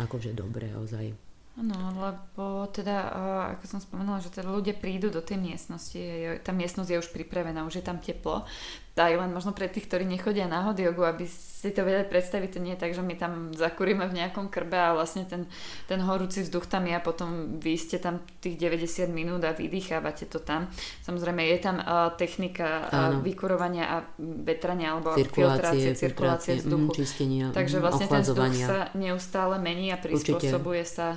akože 0.00 0.32
dobre 0.32 0.72
ozaj. 0.72 1.12
Áno, 1.52 1.76
lebo 2.00 2.64
teda, 2.72 3.12
ako 3.52 3.64
som 3.68 3.76
spomenula, 3.76 4.24
že 4.24 4.32
teda 4.32 4.48
ľudia 4.48 4.72
prídu 4.72 5.12
do 5.12 5.20
tej 5.20 5.36
miestnosti, 5.36 6.00
tá 6.40 6.48
miestnosť 6.48 6.88
je 6.88 7.00
už 7.04 7.08
pripravená, 7.12 7.68
už 7.68 7.76
je 7.76 7.84
tam 7.84 8.00
teplo, 8.00 8.48
aj 8.92 9.16
len 9.16 9.32
možno 9.32 9.56
pre 9.56 9.72
tých, 9.72 9.88
ktorí 9.88 10.04
nechodia 10.04 10.44
na 10.44 10.68
hot 10.68 10.76
jogu, 10.76 11.08
aby 11.08 11.24
si 11.24 11.72
to 11.72 11.80
vedeli 11.80 12.04
predstaviť, 12.04 12.48
to 12.52 12.60
nie 12.60 12.76
je 12.76 12.82
tak, 12.84 12.92
že 12.92 13.00
my 13.00 13.16
tam 13.16 13.32
zakuríme 13.56 14.04
v 14.04 14.20
nejakom 14.20 14.52
krbe 14.52 14.76
a 14.76 14.92
vlastne 14.92 15.24
ten, 15.24 15.48
ten 15.88 15.96
horúci 16.04 16.44
vzduch 16.44 16.68
tam 16.68 16.84
je 16.84 16.92
a 16.92 17.00
potom 17.00 17.56
vy 17.56 17.72
ste 17.80 17.96
tam 17.96 18.20
tých 18.44 18.60
90 18.60 19.08
minút 19.08 19.40
a 19.48 19.56
vydýchávate 19.56 20.28
to 20.28 20.44
tam. 20.44 20.68
Samozrejme 21.08 21.40
je 21.40 21.58
tam 21.64 21.80
uh, 21.80 22.12
technika 22.20 22.84
uh, 22.84 23.24
vykurovania 23.24 23.84
a 23.88 23.96
vetrania 24.20 24.92
alebo 24.92 25.16
cirkulácie, 25.16 25.96
filtrácie, 25.96 25.96
cirkulácie 25.96 26.52
vzduchu. 26.60 26.92
Mm, 26.92 26.96
čistenia, 26.96 27.44
Takže 27.48 27.76
vlastne 27.80 28.06
ten 28.12 28.20
vzduch 28.20 28.56
sa 28.60 28.92
neustále 28.92 29.56
mení 29.56 29.88
a 29.88 29.96
prispôsobuje 29.96 30.84
Určite. 30.84 30.96
sa 31.00 31.16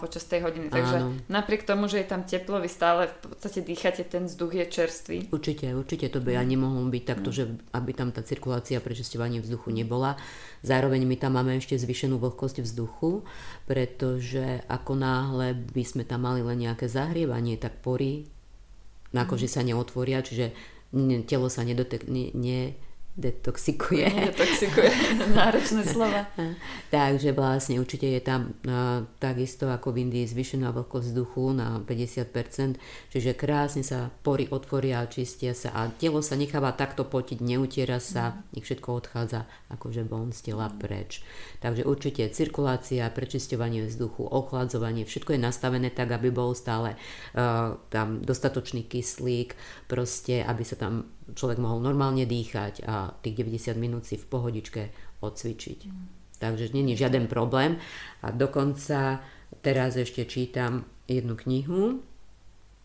počas 0.00 0.24
tej 0.24 0.48
hodiny. 0.48 0.72
Takže 0.72 0.96
Áno. 0.96 1.12
napriek 1.28 1.68
tomu, 1.68 1.92
že 1.92 2.00
je 2.00 2.08
tam 2.08 2.24
teplo, 2.24 2.56
vy 2.56 2.72
stále 2.72 3.12
v 3.12 3.36
podstate 3.36 3.60
dýchate, 3.60 4.00
ten 4.08 4.24
vzduch 4.24 4.56
je 4.56 4.64
čerstvý. 4.64 5.18
Určite, 5.28 5.76
určite 5.76 6.08
to 6.08 6.24
by 6.24 6.40
ja 6.40 6.42
nemohol 6.42 6.88
byť 6.88 7.04
takto, 7.04 7.28
mm. 7.28 7.36
že 7.36 7.44
aby 7.76 7.90
tam 7.92 8.08
tá 8.08 8.24
cirkulácia, 8.24 8.80
prečisťovanie 8.80 9.44
vzduchu 9.44 9.68
nebola. 9.68 10.16
Zároveň 10.64 11.04
my 11.04 11.16
tam 11.20 11.36
máme 11.36 11.60
ešte 11.60 11.76
zvyšenú 11.76 12.16
vlhkosť 12.16 12.64
vzduchu, 12.64 13.28
pretože 13.68 14.64
ako 14.72 14.96
náhle 14.96 15.52
by 15.52 15.84
sme 15.84 16.02
tam 16.08 16.24
mali 16.24 16.40
len 16.40 16.64
nejaké 16.64 16.88
zahrievanie, 16.88 17.60
tak 17.60 17.84
pory 17.84 18.24
na 19.12 19.28
koži 19.28 19.52
mm. 19.52 19.52
sa 19.52 19.60
neotvoria, 19.60 20.24
čiže 20.24 20.56
telo 21.28 21.52
sa 21.52 21.60
nedotek, 21.68 22.08
ne, 22.08 22.32
ne, 22.32 22.72
detoxikuje. 23.18 24.06
Detoxikuje, 24.30 24.90
náročné 25.38 25.82
slova. 25.82 26.30
Takže 26.94 27.34
vlastne 27.34 27.82
určite 27.82 28.06
je 28.06 28.22
tam 28.22 28.54
uh, 28.62 29.02
takisto 29.18 29.66
ako 29.66 29.90
v 29.90 30.06
Indii 30.06 30.30
zvyšená 30.30 30.70
vlhkosť 30.70 31.06
vzduchu 31.10 31.44
na 31.58 31.82
50%, 31.82 32.78
čiže 33.10 33.34
krásne 33.34 33.82
sa 33.82 34.14
pory 34.22 34.46
otvoria, 34.54 35.02
čistia 35.10 35.52
sa 35.52 35.74
a 35.74 35.90
telo 35.90 36.22
sa 36.22 36.38
necháva 36.38 36.70
takto 36.78 37.02
potiť, 37.02 37.42
neutiera 37.42 37.98
sa, 37.98 38.38
mm. 38.38 38.54
nech 38.54 38.64
všetko 38.64 38.88
odchádza 38.94 39.50
akože 39.74 40.06
von 40.06 40.30
z 40.30 40.54
tela 40.54 40.70
preč. 40.70 41.20
Takže 41.58 41.82
určite 41.82 42.22
cirkulácia, 42.30 43.10
prečisťovanie 43.10 43.90
vzduchu, 43.90 44.22
ochladzovanie, 44.22 45.02
všetko 45.02 45.34
je 45.34 45.40
nastavené 45.42 45.90
tak, 45.90 46.14
aby 46.14 46.30
bol 46.30 46.54
stále 46.54 46.94
uh, 47.34 47.74
tam 47.90 48.22
dostatočný 48.22 48.86
kyslík, 48.86 49.58
proste, 49.90 50.46
aby 50.46 50.62
sa 50.62 50.78
tam 50.78 51.17
človek 51.34 51.58
mohol 51.60 51.84
normálne 51.84 52.24
dýchať 52.24 52.84
a 52.88 53.12
tých 53.20 53.44
90 53.44 53.76
minút 53.76 54.04
si 54.08 54.16
v 54.16 54.26
pohodičke 54.28 54.82
odcvičiť. 55.20 55.80
Mm. 55.88 56.06
Takže 56.38 56.70
není 56.70 56.94
žiaden 56.94 57.26
problém. 57.26 57.76
A 58.22 58.30
dokonca 58.30 59.20
teraz 59.60 59.98
ešte 59.98 60.24
čítam 60.24 60.86
jednu 61.10 61.34
knihu, 61.34 62.00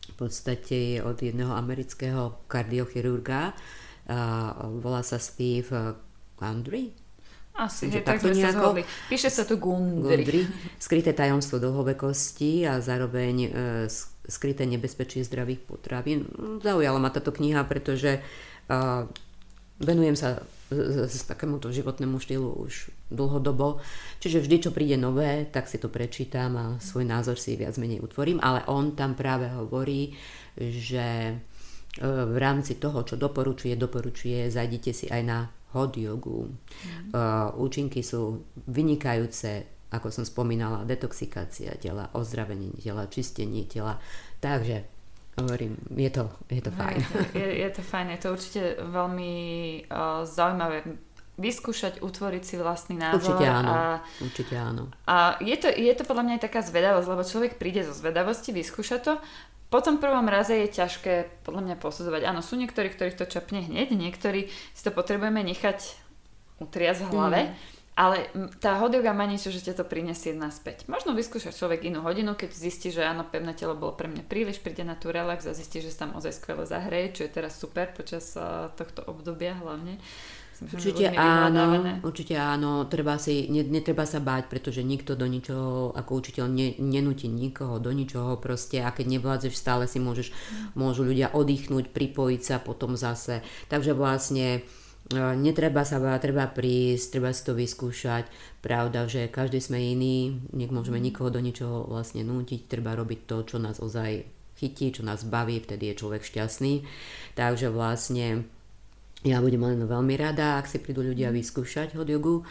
v 0.03 0.15
podstate 0.19 0.75
je 0.75 0.99
od 0.99 1.15
jedného 1.15 1.53
amerického 1.55 2.43
kardiochirurga, 2.49 3.55
a 4.03 4.19
volá 4.83 4.99
sa 4.99 5.15
Steve 5.15 5.95
Gundry. 6.35 6.91
Asi, 7.53 7.87
že 7.87 8.01
tak 8.01 8.19
sme 8.19 8.33
nejako, 8.33 8.81
sa 8.81 8.83
Píše 9.07 9.29
sa 9.29 9.43
tu 9.45 9.61
Gundry. 9.61 10.25
Gundry. 10.25 10.41
Skryté 10.81 11.13
tajomstvo 11.13 11.61
dlhovekosti 11.61 12.65
a 12.65 12.81
zároveň 12.81 13.35
e, 13.45 13.49
skryté 14.27 14.63
nebezpečie 14.63 15.23
zdravých 15.23 15.63
potravín. 15.67 16.27
Zaujala 16.63 16.99
ma 16.99 17.11
táto 17.11 17.35
kniha, 17.35 17.63
pretože 17.67 18.19
uh, 18.19 19.07
venujem 19.83 20.15
sa 20.15 20.43
z, 20.71 21.05
z 21.11 21.19
takémuto 21.27 21.69
životnému 21.69 22.17
štýlu 22.17 22.49
už 22.63 22.89
dlhodobo. 23.11 23.83
Čiže 24.23 24.41
vždy, 24.41 24.55
čo 24.63 24.71
príde 24.71 24.97
nové, 24.97 25.45
tak 25.51 25.69
si 25.69 25.77
to 25.77 25.91
prečítam 25.91 26.55
a 26.57 26.65
svoj 26.81 27.05
názor 27.05 27.37
si 27.37 27.53
viac 27.59 27.77
menej 27.77 28.01
utvorím. 28.01 28.41
Ale 28.41 28.65
on 28.71 28.97
tam 28.97 29.13
práve 29.13 29.51
hovorí, 29.53 30.15
že 30.57 31.37
v 32.01 32.37
rámci 32.41 32.81
toho, 32.81 33.05
čo 33.05 33.21
doporučuje, 33.21 33.77
doporučuje, 33.77 34.49
zajdite 34.49 34.91
si 34.97 35.05
aj 35.13 35.21
na 35.21 35.45
hot 35.77 35.93
yogu. 35.93 36.49
Mm. 36.49 37.13
Účinky 37.57 38.01
sú 38.01 38.41
vynikajúce, 38.65 39.82
ako 39.93 40.09
som 40.09 40.25
spomínala, 40.25 40.89
detoxikácia 40.89 41.77
tela, 41.77 42.09
ozdravenie 42.17 42.73
tela, 42.81 43.05
čistenie 43.05 43.69
tela. 43.69 44.01
Takže 44.41 44.83
hovorím, 45.37 45.77
je 45.93 46.09
to, 46.09 46.25
je 46.49 46.61
to 46.65 46.71
fajn. 46.73 46.99
Je, 47.37 47.47
je 47.61 47.69
to 47.69 47.81
fajn, 47.85 48.07
je 48.17 48.19
to 48.19 48.27
určite 48.33 48.63
veľmi 48.89 49.33
uh, 49.87 50.25
zaujímavé 50.25 50.97
vyskúšať, 51.33 52.05
utvoriť 52.05 52.43
si 52.45 52.55
vlastný 52.61 53.01
názor. 53.01 53.33
Určite 53.33 53.45
áno. 53.49 53.71
A, 53.73 53.81
určite 54.21 54.53
áno. 54.53 54.83
A 55.09 55.37
je 55.41 55.57
to, 55.57 55.69
je 55.69 55.93
to 55.97 56.05
podľa 56.05 56.23
mňa 56.29 56.33
aj 56.37 56.43
taká 56.45 56.61
zvedavosť, 56.61 57.07
lebo 57.09 57.23
človek 57.25 57.51
príde 57.57 57.81
zo 57.81 57.93
zvedavosti, 57.97 58.53
vyskúša 58.53 59.01
to, 59.01 59.17
po 59.73 59.81
tom 59.81 59.97
prvom 59.97 60.29
raze 60.29 60.53
je 60.53 60.69
ťažké 60.69 61.41
podľa 61.41 61.65
mňa 61.65 61.75
posudzovať. 61.81 62.29
Áno, 62.29 62.45
sú 62.45 62.53
niektorí, 62.53 62.93
ktorých 62.93 63.17
to 63.17 63.25
čapne 63.25 63.65
hneď, 63.65 63.97
niektorí 63.97 64.53
si 64.53 64.81
to 64.85 64.93
potrebujeme 64.93 65.41
nechať 65.41 65.97
utriať 66.61 67.01
v 67.01 67.09
hlave. 67.09 67.39
Mm. 67.49 67.72
Ale 67.93 68.25
tá 68.57 68.81
hodioga 68.81 69.13
má 69.13 69.29
niečo, 69.29 69.53
že 69.53 69.61
ťa 69.61 69.77
to 69.77 69.85
prinesie 69.85 70.33
naspäť. 70.33 70.89
Možno 70.89 71.13
vyskúša 71.13 71.53
človek 71.53 71.85
inú 71.85 72.01
hodinu, 72.01 72.33
keď 72.33 72.49
zistí, 72.49 72.89
že 72.89 73.05
áno, 73.05 73.21
pevné 73.21 73.53
telo 73.53 73.77
bolo 73.77 73.93
pre 73.93 74.09
mňa 74.09 74.25
príliš, 74.25 74.65
príde 74.65 74.81
na 74.81 74.97
tú 74.97 75.13
relax 75.13 75.45
a 75.45 75.53
zistí, 75.53 75.77
že 75.77 75.93
sa 75.93 76.09
tam 76.09 76.17
ozaj 76.17 76.33
skvele 76.41 76.65
zahreje, 76.65 77.21
čo 77.21 77.21
je 77.29 77.35
teraz 77.37 77.53
super 77.53 77.93
počas 77.93 78.33
uh, 78.33 78.73
tohto 78.73 79.05
obdobia 79.05 79.53
hlavne. 79.61 80.01
určite 80.73 81.13
áno, 81.13 81.85
určite 82.01 82.33
áno, 82.33 82.89
treba 82.89 83.21
si, 83.21 83.45
ne, 83.53 83.61
netreba 83.61 84.09
sa 84.09 84.17
báť, 84.17 84.49
pretože 84.49 84.81
nikto 84.81 85.13
do 85.13 85.29
ničoho, 85.29 85.93
ako 85.93 86.17
učiteľ 86.17 86.45
ne, 86.49 86.73
nenúti 86.81 87.29
nikoho 87.29 87.77
do 87.77 87.93
ničoho 87.93 88.41
proste 88.41 88.81
a 88.81 88.89
keď 88.89 89.21
nevládzeš, 89.21 89.53
stále 89.53 89.85
si 89.85 90.01
môžeš, 90.01 90.33
môžu 90.73 91.05
ľudia 91.05 91.29
oddychnúť, 91.29 91.93
pripojiť 91.93 92.41
sa 92.41 92.57
potom 92.57 92.97
zase. 92.97 93.45
Takže 93.69 93.93
vlastne 93.93 94.65
Netreba 95.11 95.83
sa 95.83 95.99
báť, 95.99 96.31
treba 96.31 96.47
prísť, 96.47 97.19
treba 97.19 97.35
si 97.35 97.43
to 97.43 97.51
vyskúšať. 97.51 98.23
Pravda, 98.63 99.03
že 99.11 99.27
každý 99.27 99.59
sme 99.59 99.77
iný, 99.77 100.39
nech 100.55 100.71
môžeme 100.71 100.97
mhm. 100.97 101.05
nikoho 101.11 101.29
do 101.29 101.43
ničoho 101.43 101.91
vlastne 101.91 102.23
nútiť, 102.23 102.71
treba 102.71 102.95
robiť 102.95 103.19
to, 103.27 103.37
čo 103.43 103.57
nás 103.59 103.83
ozaj 103.83 104.23
chytí, 104.55 104.95
čo 104.95 105.03
nás 105.03 105.27
baví, 105.27 105.59
vtedy 105.59 105.91
je 105.91 105.99
človek 105.99 106.23
šťastný. 106.23 106.87
Takže 107.35 107.67
vlastne 107.67 108.47
ja 109.27 109.43
budem 109.43 109.59
len 109.59 109.83
veľmi 109.83 110.15
rada, 110.15 110.55
ak 110.55 110.71
si 110.71 110.79
prídu 110.79 111.03
ľudia 111.03 111.29
mhm. 111.29 111.35
vyskúšať 111.35 111.99
hot 111.99 112.07
jogu 112.07 112.47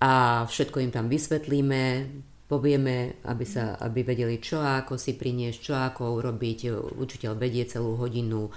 a 0.00 0.46
všetko 0.46 0.80
im 0.86 0.94
tam 0.94 1.10
vysvetlíme, 1.10 1.82
povieme, 2.46 3.22
aby, 3.30 3.44
sa, 3.46 3.78
aby 3.78 4.02
vedeli, 4.02 4.42
čo 4.42 4.58
ako 4.58 4.98
si 4.98 5.14
priniesť, 5.14 5.58
čo 5.58 5.74
ako 5.78 6.18
urobiť. 6.18 6.58
Učiteľ 6.98 7.38
vedie 7.38 7.62
celú 7.66 7.94
hodinu, 7.94 8.50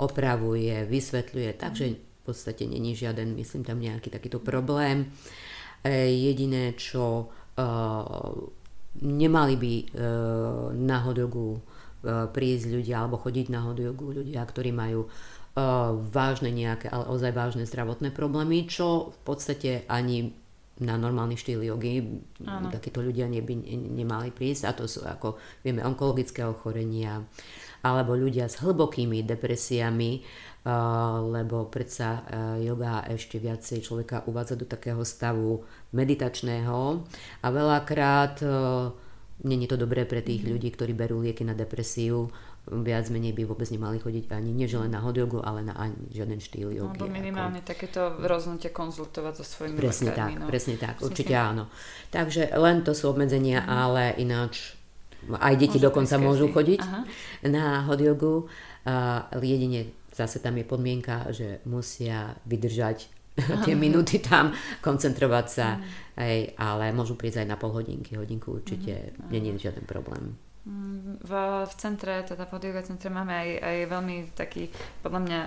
opravuje, 0.00 0.88
vysvetľuje, 0.88 1.50
takže 1.60 2.09
mhm 2.20 2.28
podstate 2.28 2.68
není 2.68 2.92
žiaden, 2.92 3.34
myslím, 3.40 3.64
tam 3.64 3.80
nejaký 3.80 4.12
takýto 4.12 4.38
problém. 4.44 5.08
E, 5.80 6.12
jediné, 6.12 6.76
čo 6.76 7.24
e, 7.24 7.64
nemali 9.00 9.54
by 9.56 9.74
e, 9.80 9.84
na 10.76 10.98
hodogu 11.00 11.64
prísť 12.32 12.80
ľudia 12.80 13.04
alebo 13.04 13.20
chodiť 13.20 13.52
na 13.52 13.60
hodogu 13.60 14.08
ľudia, 14.08 14.40
ktorí 14.40 14.72
majú 14.72 15.04
vážne 16.08 16.48
nejaké, 16.48 16.88
ale 16.88 17.12
ozaj 17.12 17.36
vážne 17.36 17.68
zdravotné 17.68 18.08
problémy, 18.08 18.64
čo 18.64 19.12
v 19.12 19.18
podstate 19.20 19.84
ani 19.84 20.32
na 20.80 20.96
normálny 20.96 21.36
štýl 21.36 21.60
jogy 21.60 22.24
Áno. 22.48 22.72
takíto 22.72 23.04
ľudia 23.04 23.28
neby 23.28 23.52
nemali 24.00 24.32
prísť 24.32 24.64
a 24.64 24.72
to 24.72 24.88
sú 24.88 25.04
ako 25.04 25.36
vieme 25.60 25.84
onkologické 25.84 26.40
ochorenia 26.48 27.20
alebo 27.84 28.16
ľudia 28.16 28.48
s 28.48 28.60
hlbokými 28.60 29.24
depresiami, 29.24 30.24
lebo 31.24 31.72
predsa 31.72 32.20
yoga 32.60 33.00
ešte 33.08 33.40
viacej 33.40 33.80
človeka 33.80 34.28
uvádza 34.28 34.60
do 34.60 34.68
takého 34.68 35.00
stavu 35.08 35.64
meditačného 35.96 37.00
a 37.40 37.46
veľakrát 37.48 38.44
není 39.44 39.64
to 39.64 39.80
dobré 39.80 40.04
pre 40.04 40.20
tých 40.20 40.44
mm-hmm. 40.44 40.52
ľudí, 40.52 40.68
ktorí 40.76 40.92
berú 40.92 41.24
lieky 41.24 41.48
na 41.48 41.56
depresiu, 41.56 42.28
viac 42.68 43.08
menej 43.08 43.32
by 43.32 43.48
vôbec 43.48 43.66
nemali 43.72 43.98
chodiť 43.98 44.28
ani 44.30 44.52
nie 44.52 44.68
len 44.68 44.92
na 44.92 45.00
hot 45.00 45.16
jogu, 45.16 45.40
ale 45.40 45.64
na 45.64 45.74
ani 45.80 45.96
žiaden 46.12 46.38
štýl 46.38 46.70
jogy. 46.76 47.00
Alebo 47.00 47.08
minimálne 47.08 47.64
ako... 47.64 47.68
takéto 47.72 48.00
rozhodnutie 48.20 48.70
konzultovať 48.70 49.40
so 49.40 49.44
svojimi 49.48 49.80
presne 49.80 50.12
lekármi. 50.12 50.36
Tak, 50.36 50.40
no. 50.44 50.46
Presne 50.46 50.74
tak, 50.76 50.94
určite 51.00 51.34
áno. 51.34 51.64
Takže 52.12 52.52
len 52.52 52.84
to 52.84 52.92
sú 52.92 53.08
obmedzenia, 53.10 53.64
mm-hmm. 53.64 53.80
ale 53.80 54.02
ináč 54.20 54.76
aj 55.28 55.54
deti 55.56 55.76
Môžu 55.80 55.86
dokonca 55.88 56.14
môžu 56.16 56.46
chodiť 56.52 56.80
Aha. 56.80 57.00
na 57.48 57.64
hot 57.88 58.00
jogu. 58.00 58.48
Uh, 58.80 59.28
jedine 59.44 59.92
zase 60.20 60.44
tam 60.44 60.60
je 60.60 60.68
podmienka, 60.68 61.32
že 61.32 61.64
musia 61.64 62.36
vydržať 62.44 63.08
tie 63.64 63.74
minúty 63.78 64.20
tam, 64.20 64.52
koncentrovať 64.84 65.46
sa, 65.48 65.78
mm. 65.78 65.82
aj, 66.20 66.36
ale 66.60 66.84
môžu 66.92 67.16
prísť 67.16 67.46
aj 67.46 67.48
na 67.48 67.56
pol 67.56 67.72
hodinky, 67.72 68.18
hodinku 68.18 68.60
určite, 68.60 69.16
mm. 69.16 69.30
není 69.32 69.56
žiaden 69.56 69.88
problém. 69.88 70.36
Mm, 70.68 71.24
v, 71.24 71.32
v 71.64 71.74
centre, 71.80 72.20
teda 72.26 72.44
v 72.44 72.52
yoga 72.60 72.84
centre 72.84 73.08
máme 73.08 73.32
aj, 73.32 73.50
aj 73.64 73.76
veľmi 73.88 74.16
taký, 74.36 74.68
podľa 75.00 75.20
mňa, 75.24 75.40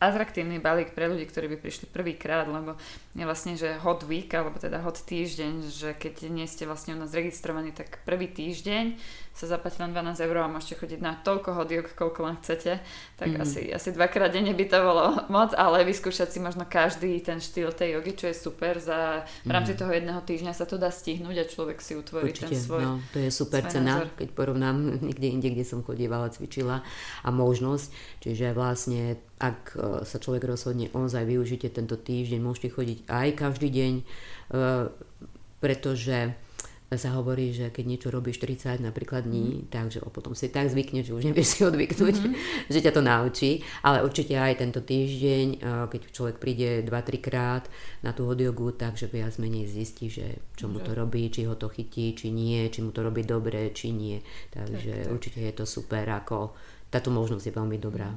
atraktívny 0.00 0.64
balík 0.64 0.96
pre 0.96 1.12
ľudí, 1.12 1.28
ktorí 1.28 1.46
by 1.54 1.56
prišli 1.60 1.86
prvýkrát, 1.92 2.48
lebo 2.48 2.80
je 3.12 3.24
vlastne, 3.28 3.52
že 3.60 3.76
hot 3.84 4.08
week, 4.08 4.32
alebo 4.32 4.56
teda 4.56 4.80
hot 4.80 5.04
týždeň, 5.04 5.68
že 5.68 5.92
keď 5.92 6.32
nie 6.32 6.48
ste 6.48 6.64
vlastne 6.64 6.96
u 6.96 6.98
nás 6.98 7.12
registrovaní, 7.12 7.68
tak 7.76 8.00
prvý 8.08 8.32
týždeň 8.32 8.96
sa 9.30 9.46
zaplatí 9.46 9.80
len 9.80 9.94
12 9.94 10.26
eur 10.26 10.36
a 10.42 10.52
môžete 10.52 10.84
chodiť 10.84 11.00
na 11.00 11.16
toľko 11.16 11.56
hodiok, 11.56 11.86
koľko 11.96 12.20
len 12.28 12.36
chcete, 12.42 12.76
tak 13.16 13.30
mm. 13.32 13.40
asi, 13.40 13.72
asi 13.72 13.88
dvakrát 13.94 14.28
denne 14.34 14.52
by 14.52 14.66
to 14.68 14.78
bolo 14.82 15.04
moc, 15.34 15.56
ale 15.56 15.86
vyskúšať 15.86 16.28
si 16.28 16.38
možno 16.42 16.68
každý 16.68 17.16
ten 17.24 17.40
štýl 17.40 17.72
tej 17.72 17.96
jogy, 17.96 18.12
čo 18.18 18.26
je 18.28 18.36
super, 18.36 18.76
za, 18.82 19.24
v 19.46 19.50
rámci 19.50 19.72
mm. 19.74 19.78
toho 19.80 19.90
jedného 19.94 20.20
týždňa 20.20 20.52
sa 20.52 20.66
to 20.68 20.76
dá 20.76 20.92
stihnúť 20.92 21.36
a 21.40 21.44
človek 21.48 21.78
si 21.80 21.96
utvorí 21.96 22.34
Určite, 22.34 22.52
ten 22.52 22.60
svoj 22.60 22.82
no, 22.84 22.94
to 23.14 23.18
je 23.22 23.30
super 23.32 23.62
cena, 23.70 24.04
názor. 24.04 24.12
keď 24.18 24.28
porovnám 24.34 24.76
niekde 25.06 25.28
inde, 25.30 25.48
kde 25.54 25.64
som 25.64 25.80
chodievala, 25.80 26.28
cvičila 26.34 26.84
a 27.24 27.28
možnosť, 27.32 27.88
čiže 28.20 28.52
vlastne 28.52 29.16
ak 29.40 29.60
e, 29.72 30.04
sa 30.04 30.16
človek 30.20 30.44
rozhodne 30.44 30.92
ozaj 30.92 31.24
využite 31.24 31.72
tento 31.72 31.96
týždeň, 31.96 32.44
môžete 32.44 32.76
chodiť 32.76 32.98
aj 33.08 33.28
každý 33.40 33.68
deň, 33.72 33.92
e, 33.96 34.04
pretože 35.64 36.36
sa 36.98 37.14
hovorí, 37.14 37.54
že 37.54 37.70
keď 37.70 37.84
niečo 37.86 38.08
robíš 38.10 38.42
30 38.42 38.82
napríklad 38.82 39.22
dní, 39.22 39.62
mm. 39.62 39.70
takže 39.70 40.02
potom 40.10 40.34
si 40.34 40.50
tak 40.50 40.66
zvykneš, 40.66 41.06
že 41.06 41.14
už 41.14 41.22
nevieš 41.30 41.48
si 41.54 41.58
odvyknúť, 41.62 42.16
mm-hmm. 42.18 42.34
že 42.74 42.82
ťa 42.82 42.92
to 42.94 43.02
naučí. 43.02 43.62
Ale 43.86 44.02
určite 44.02 44.34
aj 44.34 44.58
tento 44.58 44.82
týždeň, 44.82 45.62
keď 45.86 46.00
človek 46.10 46.36
príde 46.42 46.82
2-3 46.82 47.22
krát 47.22 47.64
na 48.02 48.10
tú 48.10 48.26
hodiogu, 48.26 48.74
takže 48.74 49.06
viac 49.06 49.38
menej 49.38 49.70
zistí, 49.70 50.10
že 50.10 50.42
čo 50.58 50.66
mu 50.66 50.82
to 50.82 50.90
robí, 50.90 51.30
či 51.30 51.46
ho 51.46 51.54
to 51.54 51.70
chytí, 51.70 52.18
či 52.18 52.34
nie, 52.34 52.66
či 52.66 52.82
mu 52.82 52.90
to 52.90 53.06
robí 53.06 53.22
dobre, 53.22 53.70
či 53.70 53.94
nie. 53.94 54.18
Takže 54.50 54.90
tak, 54.90 55.06
tak. 55.06 55.12
určite 55.14 55.38
je 55.46 55.54
to 55.54 55.64
super, 55.70 56.02
ako 56.10 56.58
táto 56.90 57.14
možnosť 57.14 57.46
je 57.46 57.54
veľmi 57.54 57.78
dobrá. 57.78 58.10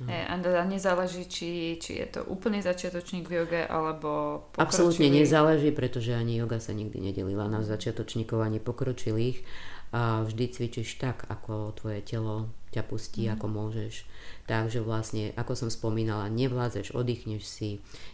No. 0.00 0.08
A 0.08 0.32
teda 0.40 0.64
nezáleží, 0.64 1.28
či, 1.28 1.76
či 1.76 2.00
je 2.00 2.06
to 2.08 2.20
úplný 2.24 2.64
začiatočník 2.64 3.28
v 3.28 3.44
joge, 3.44 3.62
alebo 3.68 4.42
pokročilý. 4.48 4.64
Absolútne 4.64 5.08
nezáleží, 5.12 5.70
pretože 5.76 6.16
ani 6.16 6.40
yoga 6.40 6.56
sa 6.56 6.72
nikdy 6.72 7.12
nedelila 7.12 7.44
na 7.52 7.60
začiatočníkov, 7.60 8.40
ani 8.40 8.64
pokročilých. 8.64 9.44
A 9.90 10.22
vždy 10.22 10.44
cvičíš 10.54 11.02
tak, 11.02 11.26
ako 11.28 11.74
tvoje 11.74 12.00
telo 12.00 12.48
ťa 12.70 12.82
pustí, 12.86 13.26
mm. 13.26 13.32
ako 13.36 13.46
môžeš. 13.50 14.06
Takže 14.46 14.80
vlastne, 14.80 15.34
ako 15.34 15.52
som 15.58 15.68
spomínala, 15.70 16.30
nevládzeš, 16.30 16.94
oddychneš 16.94 17.42
si, 17.42 17.70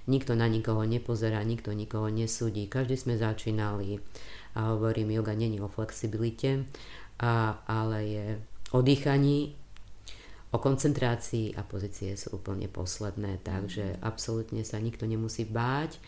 nikto 0.08 0.32
na 0.32 0.48
nikoho 0.48 0.82
nepozerá, 0.88 1.38
nikto 1.44 1.76
nikoho 1.76 2.08
nesúdi, 2.08 2.64
každý 2.66 2.96
sme 2.96 3.14
začínali 3.20 4.00
a 4.56 4.72
hovorím, 4.72 5.12
yoga 5.20 5.36
není 5.36 5.60
o 5.60 5.68
flexibilite, 5.68 6.64
a, 7.20 7.60
ale 7.68 7.98
je 8.04 8.26
o 8.72 8.80
dýchaní 8.80 9.56
o 10.56 10.58
koncentrácii 10.58 11.52
a 11.52 11.62
pozície 11.68 12.16
sú 12.16 12.40
úplne 12.40 12.72
posledné, 12.72 13.44
takže 13.44 14.00
absolútne 14.00 14.64
sa 14.64 14.80
nikto 14.80 15.04
nemusí 15.04 15.44
báť 15.44 16.00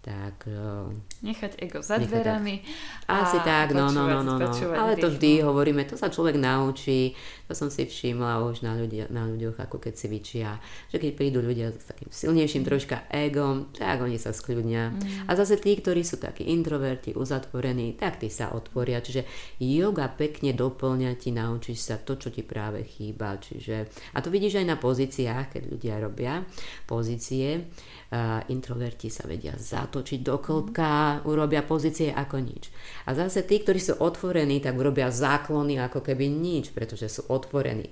tak... 0.00 0.48
Eh, 0.48 0.88
nechať 1.20 1.60
ego 1.60 1.84
za 1.84 2.00
dverami. 2.00 2.64
Asi 3.04 3.36
tak, 3.44 3.76
no, 3.76 3.92
no, 3.92 4.08
no, 4.08 4.24
no, 4.24 4.40
no. 4.40 4.48
Ale 4.72 4.96
to 4.96 5.12
vždy 5.12 5.44
no. 5.44 5.52
hovoríme, 5.52 5.84
to 5.84 6.00
sa 6.00 6.08
človek 6.08 6.40
naučí, 6.40 7.12
to 7.44 7.52
som 7.52 7.68
si 7.68 7.84
všimla 7.84 8.40
už 8.48 8.64
na, 8.64 8.72
ľudia, 8.80 9.12
na 9.12 9.28
ľuďoch, 9.28 9.60
ako 9.60 9.76
keď 9.76 9.94
si 10.00 10.06
vyčia, 10.08 10.56
že 10.88 10.96
keď 10.96 11.10
prídu 11.12 11.44
ľudia 11.44 11.76
s 11.76 11.84
takým 11.84 12.08
silnejším 12.08 12.64
troška 12.64 13.04
egom, 13.12 13.68
tak 13.76 14.00
oni 14.00 14.16
sa 14.16 14.32
skľudnia. 14.32 14.96
Mm. 14.96 15.28
A 15.28 15.30
zase 15.36 15.60
tí, 15.60 15.76
ktorí 15.76 16.00
sú 16.00 16.16
takí 16.16 16.48
introverti, 16.48 17.12
uzatvorení, 17.12 18.00
tak 18.00 18.24
tí 18.24 18.32
sa 18.32 18.56
otvoria. 18.56 19.04
Čiže 19.04 19.28
yoga 19.60 20.08
pekne 20.08 20.56
doplňa 20.56 21.12
ti, 21.20 21.36
naučíš 21.36 21.92
sa 21.92 21.96
to, 22.00 22.16
čo 22.16 22.32
ti 22.32 22.40
práve 22.40 22.80
chýba. 22.88 23.36
Čiže, 23.36 23.92
a 24.16 24.24
to 24.24 24.32
vidíš 24.32 24.64
aj 24.64 24.66
na 24.66 24.76
pozíciách, 24.80 25.52
keď 25.52 25.62
ľudia 25.68 25.94
robia 26.00 26.40
pozície, 26.88 27.68
uh, 28.14 28.40
introverti 28.48 29.12
sa 29.12 29.28
vedia 29.28 29.54
zatočiť 29.90 30.22
do 30.22 30.38
klbka, 30.38 31.26
urobia 31.26 31.66
pozície 31.66 32.14
ako 32.14 32.38
nič. 32.38 32.70
A 33.10 33.18
zase 33.18 33.42
tí, 33.42 33.58
ktorí 33.58 33.82
sú 33.82 33.98
otvorení, 33.98 34.62
tak 34.62 34.78
urobia 34.78 35.10
záklony 35.10 35.82
ako 35.82 36.06
keby 36.06 36.30
nič, 36.30 36.70
pretože 36.70 37.10
sú 37.10 37.26
otvorení. 37.26 37.90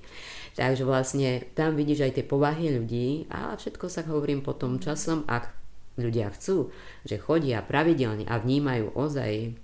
Takže 0.54 0.86
vlastne 0.86 1.42
tam 1.58 1.74
vidíš 1.74 2.06
aj 2.06 2.12
tie 2.14 2.24
povahy 2.24 2.70
ľudí, 2.70 3.26
ale 3.34 3.58
všetko 3.58 3.90
sa 3.90 4.06
hovorím 4.06 4.46
potom 4.46 4.78
časom, 4.78 5.26
ak 5.26 5.50
ľudia 5.98 6.30
chcú, 6.30 6.70
že 7.02 7.18
chodia 7.18 7.58
pravidelne 7.66 8.22
a 8.30 8.38
vnímajú 8.38 8.94
ozaj 8.94 9.58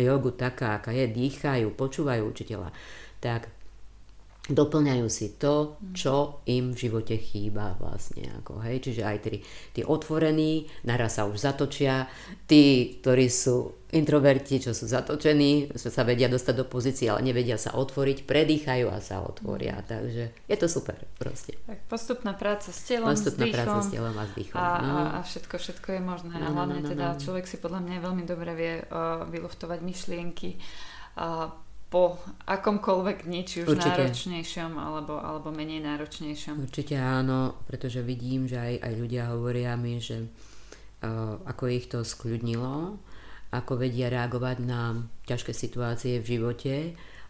jogu 0.00 0.32
taká, 0.32 0.80
aká 0.80 0.96
je, 0.96 1.04
dýchajú, 1.04 1.68
počúvajú 1.76 2.24
učiteľa, 2.24 2.72
tak 3.20 3.52
doplňajú 4.44 5.06
si 5.08 5.40
to, 5.40 5.80
čo 5.96 6.44
im 6.44 6.76
v 6.76 6.80
živote 6.88 7.16
chýba 7.16 7.80
vlastne. 7.80 8.28
Ako, 8.44 8.60
hej? 8.60 8.84
Čiže 8.84 9.02
aj 9.02 9.18
tí, 9.24 9.40
tí 9.72 9.80
otvorení 9.80 10.68
naraz 10.84 11.16
sa 11.16 11.24
už 11.24 11.40
zatočia, 11.40 12.04
tí, 12.44 13.00
ktorí 13.00 13.32
sú 13.32 13.88
introverti, 13.94 14.60
čo 14.60 14.76
sú 14.76 14.84
zatočení, 14.84 15.72
sa 15.72 16.02
vedia 16.04 16.28
dostať 16.28 16.54
do 16.60 16.66
pozície, 16.68 17.08
ale 17.08 17.24
nevedia 17.24 17.56
sa 17.56 17.72
otvoriť, 17.72 18.28
predýchajú 18.28 18.86
a 18.92 19.00
sa 19.00 19.24
otvoria. 19.24 19.80
Mm. 19.80 19.86
Takže 19.88 20.24
je 20.44 20.56
to 20.60 20.66
super 20.68 20.98
proste. 21.16 21.56
Tak 21.64 21.88
postupná 21.88 22.36
práca 22.36 22.68
s 22.68 22.84
telom, 22.84 23.16
postupná 23.16 23.48
s 23.48 23.48
dýchom. 23.48 23.64
práca 23.64 23.78
s 23.80 23.88
telom 23.94 24.16
a 24.18 24.24
s 24.28 24.32
dýchom. 24.36 24.58
A, 24.60 24.66
no. 24.82 24.94
a, 25.08 25.18
všetko, 25.24 25.54
všetko 25.56 25.88
je 25.94 26.00
možné. 26.04 26.34
No, 26.36 26.44
a 26.44 26.48
hlavne 26.52 26.82
no, 26.82 26.84
no, 26.84 26.88
no, 26.90 26.92
teda 26.92 27.06
no. 27.14 27.20
človek 27.22 27.48
si 27.48 27.56
podľa 27.56 27.80
mňa 27.80 27.96
veľmi 28.02 28.24
dobre 28.28 28.52
vie 28.52 28.74
uh, 28.82 29.24
vyluftovať 29.24 29.78
myšlienky, 29.80 30.60
uh, 31.16 31.63
po 31.94 32.18
akomkoľvek 32.50 33.22
dni, 33.22 33.46
či 33.46 33.62
už 33.62 33.78
Určite. 33.78 33.94
náročnejšom 34.02 34.74
alebo, 34.74 35.14
alebo 35.14 35.54
menej 35.54 35.78
náročnejšom. 35.78 36.66
Určite 36.66 36.98
áno, 36.98 37.54
pretože 37.70 38.02
vidím, 38.02 38.50
že 38.50 38.58
aj, 38.58 38.74
aj 38.82 38.92
ľudia 38.98 39.30
hovoria 39.30 39.78
mi, 39.78 40.02
že 40.02 40.26
uh, 40.26 41.38
ako 41.46 41.70
ich 41.70 41.86
to 41.86 42.02
skľudnilo, 42.02 42.98
ako 43.54 43.78
vedia 43.78 44.10
reagovať 44.10 44.56
na 44.66 45.06
ťažké 45.30 45.54
situácie 45.54 46.18
v 46.18 46.34
živote, 46.34 46.74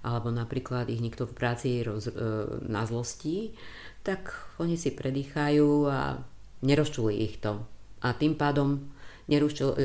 alebo 0.00 0.32
napríklad 0.32 0.88
ich 0.88 1.04
nikto 1.04 1.28
v 1.28 1.36
práci 1.36 1.84
roz, 1.84 2.08
uh, 2.08 2.48
na 2.64 2.88
zlosti, 2.88 3.52
tak 4.00 4.32
oni 4.56 4.80
si 4.80 4.96
predýchajú 4.96 5.92
a 5.92 6.16
nerozčuli 6.64 7.20
ich 7.20 7.36
to. 7.36 7.60
A 8.00 8.16
tým 8.16 8.32
pádom 8.32 8.80
nerušil, 9.28 9.76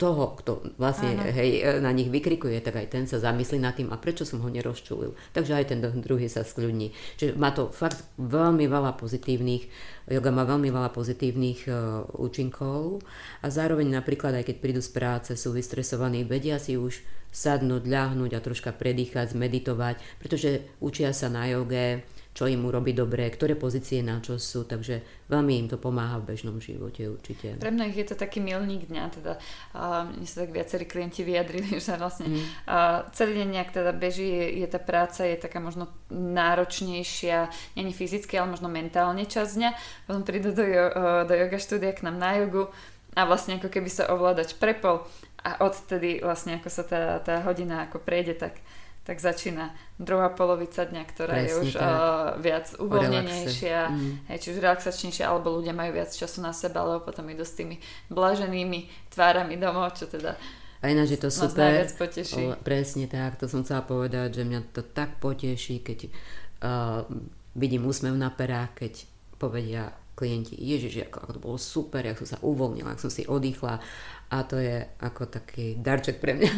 toho, 0.00 0.34
kto 0.40 0.74
vlastne 0.80 1.14
hej, 1.30 1.62
e, 1.62 1.78
na 1.78 1.92
nich 1.94 2.10
vykrikuje, 2.10 2.58
tak 2.64 2.80
aj 2.80 2.90
ten 2.90 3.04
sa 3.06 3.22
zamyslí 3.22 3.60
nad 3.60 3.76
tým, 3.76 3.92
a 3.92 4.00
prečo 4.00 4.26
som 4.26 4.40
ho 4.42 4.48
nerozčulil. 4.48 5.14
Takže 5.36 5.52
aj 5.54 5.64
ten 5.70 5.78
druhý 5.84 6.26
sa 6.26 6.42
skľudní. 6.42 6.90
Čiže 7.20 7.38
má 7.38 7.52
to 7.54 7.70
fakt 7.70 8.02
veľmi 8.18 8.66
veľa 8.66 8.98
pozitívnych, 8.98 9.68
yoga 10.10 10.30
má 10.34 10.42
veľmi 10.42 10.72
veľa 10.74 10.90
pozitívnych 10.90 11.60
uh, 11.70 12.02
účinkov 12.18 13.06
a 13.38 13.46
zároveň 13.46 13.94
napríklad 13.94 14.34
aj 14.34 14.50
keď 14.50 14.56
prídu 14.58 14.82
z 14.82 14.90
práce, 14.90 15.30
sú 15.38 15.54
vystresovaní, 15.54 16.26
vedia 16.26 16.58
si 16.58 16.74
už 16.74 16.98
sadnúť, 17.32 17.88
ľahnúť 17.88 18.36
a 18.36 18.44
troška 18.44 18.76
predýchať, 18.76 19.32
zmeditovať, 19.32 19.96
pretože 20.20 20.68
učia 20.84 21.16
sa 21.16 21.32
na 21.32 21.48
joge 21.48 22.04
čo 22.32 22.48
im 22.48 22.64
urobí 22.64 22.96
dobre, 22.96 23.28
ktoré 23.28 23.52
pozície 23.60 24.00
na 24.00 24.16
čo 24.24 24.40
sú, 24.40 24.64
takže 24.64 25.28
veľmi 25.28 25.52
im 25.64 25.66
to 25.68 25.76
pomáha 25.76 26.16
v 26.16 26.32
bežnom 26.32 26.56
živote 26.56 27.04
určite. 27.04 27.60
Pre 27.60 27.68
mňa 27.68 27.92
je 27.92 28.06
to 28.08 28.16
taký 28.16 28.40
milník 28.40 28.88
dňa, 28.88 29.04
teda 29.12 29.32
uh, 29.76 30.08
mne 30.08 30.24
sa 30.24 30.48
tak 30.48 30.56
viacerí 30.56 30.88
klienti 30.88 31.28
vyjadrili, 31.28 31.76
že 31.84 32.00
vlastne 32.00 32.32
mm. 32.32 32.40
uh, 32.64 33.04
celý 33.12 33.44
deň 33.44 33.48
nejak 33.52 33.70
teda 33.76 33.92
beží, 33.92 34.24
je, 34.24 34.64
je 34.64 34.66
tá 34.66 34.80
práca, 34.80 35.28
je 35.28 35.36
taká 35.36 35.60
možno 35.60 35.92
náročnejšia, 36.08 37.52
není 37.76 37.92
fyzicky, 37.92 38.40
ale 38.40 38.56
možno 38.56 38.72
mentálne 38.72 39.28
čas 39.28 39.52
dňa, 39.60 39.76
potom 40.08 40.24
prídu 40.24 40.56
do, 40.56 40.64
uh, 40.64 41.28
do 41.28 41.36
yoga 41.36 41.60
štúdia 41.60 41.92
k 41.92 42.08
nám 42.08 42.16
na 42.16 42.40
jogu 42.40 42.72
a 43.12 43.28
vlastne 43.28 43.60
ako 43.60 43.68
keby 43.68 43.92
sa 43.92 44.08
ovládač 44.08 44.56
prepol 44.56 45.04
a 45.44 45.60
odtedy 45.60 46.24
vlastne 46.24 46.56
ako 46.56 46.68
sa 46.72 46.82
tá, 46.86 47.02
tá 47.20 47.44
hodina 47.44 47.84
ako 47.84 48.00
prejde, 48.00 48.40
tak 48.40 48.56
tak 49.02 49.18
začína 49.18 49.74
druhá 49.98 50.30
polovica 50.30 50.86
dňa, 50.86 51.02
ktorá 51.10 51.34
Presne 51.34 51.46
je 51.46 51.52
už 51.58 51.70
uh, 51.74 52.38
viac 52.38 52.70
uvoľnenejšia, 52.78 53.78
mm. 53.90 54.12
hej, 54.30 54.38
či 54.38 54.46
už 54.54 54.62
relaxačnejšia, 54.62 55.26
alebo 55.26 55.50
ľudia 55.58 55.74
majú 55.74 55.98
viac 55.98 56.14
času 56.14 56.38
na 56.38 56.54
seba, 56.54 56.86
alebo 56.86 57.02
potom 57.02 57.26
idú 57.26 57.42
s 57.42 57.58
tými 57.58 57.82
blaženými 58.14 59.10
tvárami 59.10 59.58
domov, 59.58 59.98
čo 59.98 60.06
teda 60.06 60.38
a 60.82 60.90
ináč 60.90 61.14
je 61.14 61.20
to 61.22 61.30
super. 61.30 61.86
poteší. 61.94 62.42
O, 62.42 62.58
presne 62.58 63.06
tak, 63.06 63.38
to 63.38 63.46
som 63.46 63.62
chcela 63.62 63.86
povedať, 63.86 64.42
že 64.42 64.42
mňa 64.42 64.74
to 64.74 64.82
tak 64.82 65.22
poteší, 65.22 65.78
keď 65.78 66.10
uh, 66.10 67.06
vidím 67.54 67.86
úsmev 67.86 68.18
na 68.18 68.34
perách, 68.34 68.82
keď 68.82 69.06
povedia 69.38 69.94
klienti, 70.22 70.54
ježiš, 70.54 71.10
ako, 71.10 71.18
ako 71.18 71.32
to 71.34 71.40
bolo 71.42 71.58
super, 71.58 72.06
ako 72.06 72.22
som 72.22 72.38
sa 72.38 72.42
uvoľnila, 72.46 72.94
ako 72.94 73.10
som 73.10 73.12
si 73.12 73.26
oddychla 73.26 73.82
a 74.30 74.36
to 74.46 74.62
je 74.62 74.86
ako 75.02 75.26
taký 75.26 75.74
darček 75.82 76.22
pre 76.22 76.38
mňa. 76.38 76.52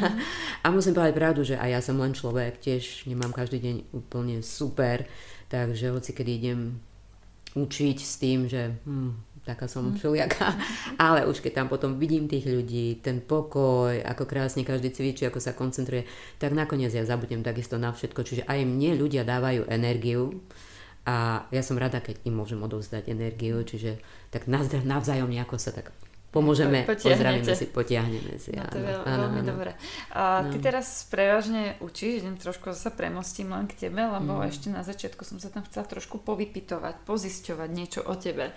A 0.62 0.68
musím 0.68 0.92
povedať 0.92 1.16
pravdu, 1.16 1.40
že 1.48 1.56
aj 1.56 1.70
ja 1.72 1.80
som 1.80 1.96
len 1.96 2.12
človek, 2.12 2.60
tiež 2.60 3.08
nemám 3.08 3.32
každý 3.32 3.58
deň 3.64 3.76
úplne 3.96 4.44
super, 4.44 5.08
takže 5.48 5.88
hoci 5.96 6.12
keď 6.12 6.26
idem 6.28 6.60
učiť 7.56 7.98
s 7.98 8.14
tým, 8.20 8.46
že 8.46 8.76
hm, 8.84 9.42
taká 9.42 9.66
som 9.66 9.90
mm. 9.90 9.98
všelijaká, 9.98 10.48
ale 11.10 11.26
už 11.26 11.42
keď 11.42 11.64
tam 11.64 11.66
potom 11.66 11.98
vidím 11.98 12.30
tých 12.30 12.46
ľudí, 12.46 13.02
ten 13.02 13.18
pokoj, 13.18 13.90
ako 14.06 14.22
krásne 14.22 14.62
každý 14.62 14.94
cvičí, 14.94 15.26
ako 15.26 15.42
sa 15.42 15.54
koncentruje, 15.54 16.06
tak 16.38 16.54
nakoniec 16.54 16.94
ja 16.94 17.02
zabudnem 17.02 17.42
takisto 17.42 17.74
na 17.74 17.90
všetko, 17.90 18.20
čiže 18.22 18.42
aj 18.46 18.60
mne 18.66 18.98
ľudia 18.98 19.26
dávajú 19.26 19.66
energiu, 19.66 20.42
a 21.04 21.44
ja 21.52 21.62
som 21.62 21.76
rada, 21.76 22.00
keď 22.00 22.24
im 22.24 22.40
môžem 22.40 22.60
odovzdať 22.64 23.12
energiu, 23.12 23.60
čiže 23.60 24.00
tak 24.32 24.48
navzájom 24.48 25.28
nejako 25.28 25.60
sa 25.60 25.72
tak 25.72 25.92
pomôžeme, 26.34 26.82
pozdravíme 26.82 27.54
si, 27.54 27.70
potiahneme 27.70 28.34
si. 28.42 28.50
No 28.58 28.66
to 28.66 28.82
je 28.82 28.90
áno, 29.06 29.30
veľmi 29.30 29.42
áno. 29.46 29.50
dobré. 29.54 29.70
A 30.10 30.42
ty 30.50 30.58
no. 30.58 30.64
teraz 30.66 31.06
prevažne 31.06 31.78
učíš, 31.78 32.26
idem 32.26 32.34
trošku 32.34 32.74
sa 32.74 32.90
premostím 32.90 33.54
len 33.54 33.70
k 33.70 33.86
tebe, 33.86 34.02
lebo 34.02 34.42
mm. 34.42 34.50
ešte 34.50 34.66
na 34.66 34.82
začiatku 34.82 35.22
som 35.22 35.38
sa 35.38 35.54
tam 35.54 35.62
chcela 35.70 35.86
trošku 35.86 36.18
povypitovať, 36.26 37.06
pozisťovať 37.06 37.70
niečo 37.70 38.00
o 38.02 38.18
tebe. 38.18 38.50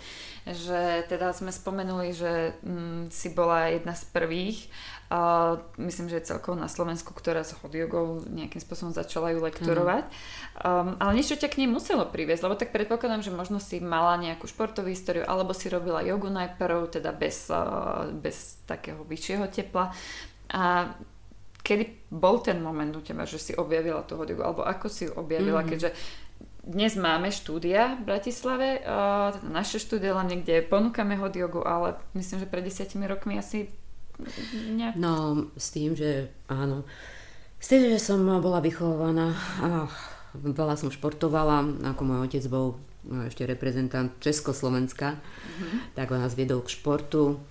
Že 0.49 1.05
teda 1.05 1.37
sme 1.37 1.53
spomenuli, 1.53 2.17
že 2.17 2.57
mm, 2.65 3.13
si 3.13 3.29
bola 3.29 3.69
jedna 3.69 3.93
z 3.93 4.09
prvých 4.09 4.73
a 5.07 5.55
myslím, 5.79 6.11
že 6.11 6.19
je 6.19 6.29
celkovo 6.35 6.59
na 6.59 6.67
Slovensku, 6.67 7.15
ktorá 7.15 7.39
s 7.39 7.55
hot 7.55 7.71
jogou 7.71 8.27
nejakým 8.27 8.59
spôsobom 8.59 8.91
začala 8.91 9.31
ju 9.31 9.39
lektorovať. 9.39 10.03
Mm. 10.03 10.11
Um, 10.59 10.87
ale 10.99 11.11
niečo 11.15 11.39
ťa 11.39 11.47
k 11.47 11.63
nej 11.63 11.71
muselo 11.71 12.03
priviesť, 12.03 12.43
lebo 12.43 12.59
tak 12.59 12.75
predpokladám, 12.75 13.23
že 13.23 13.31
možno 13.31 13.63
si 13.63 13.79
mala 13.79 14.19
nejakú 14.19 14.51
športovú 14.51 14.91
históriu, 14.91 15.23
alebo 15.23 15.55
si 15.55 15.71
robila 15.71 16.03
jogu 16.03 16.27
najprv, 16.27 16.91
teda 16.91 17.15
bez, 17.15 17.47
uh, 17.47 18.11
bez 18.11 18.59
takého 18.67 18.99
vyššieho 19.07 19.47
tepla. 19.47 19.95
A 20.51 20.91
kedy 21.63 22.11
bol 22.11 22.43
ten 22.43 22.59
moment 22.59 22.91
u 22.91 22.99
teba, 22.99 23.23
že 23.23 23.39
si 23.39 23.55
objavila 23.55 24.03
tú 24.03 24.19
hot 24.19 24.27
jogu, 24.27 24.43
alebo 24.43 24.67
ako 24.67 24.91
si 24.91 25.07
ju 25.07 25.15
objavila, 25.15 25.63
mm. 25.63 25.67
keďže 25.71 25.89
dnes 26.67 26.99
máme 26.99 27.31
štúdia 27.31 27.95
v 27.95 28.11
Bratislave, 28.11 28.83
uh, 28.83 29.31
teda 29.39 29.47
naše 29.55 29.79
štúdia 29.79 30.11
len 30.19 30.35
niekde 30.35 30.67
ponúkame 30.67 31.15
hot 31.15 31.39
jogu, 31.39 31.63
ale 31.63 31.95
myslím, 32.11 32.43
že 32.43 32.51
pred 32.51 32.67
desiatimi 32.67 33.07
rokmi 33.07 33.39
asi 33.39 33.71
nejak... 34.73 34.97
No, 34.97 35.47
s 35.57 35.69
tým, 35.69 35.93
že 35.93 36.33
áno. 36.49 36.83
S 37.57 37.73
tým, 37.73 37.89
že 37.89 37.97
som 38.01 38.21
bola 38.41 38.61
vychovaná, 38.61 39.33
ach, 39.61 39.95
veľa 40.37 40.77
som 40.77 40.93
športovala, 40.93 41.89
ako 41.93 42.01
môj 42.05 42.19
otec 42.29 42.43
bol 42.49 42.77
no, 43.05 43.25
ešte 43.25 43.45
reprezentant 43.49 44.13
Československa, 44.21 45.17
mm-hmm. 45.17 45.79
tak 45.97 46.13
on 46.13 46.21
nás 46.21 46.37
viedol 46.37 46.61
k 46.61 46.73
športu. 46.73 47.41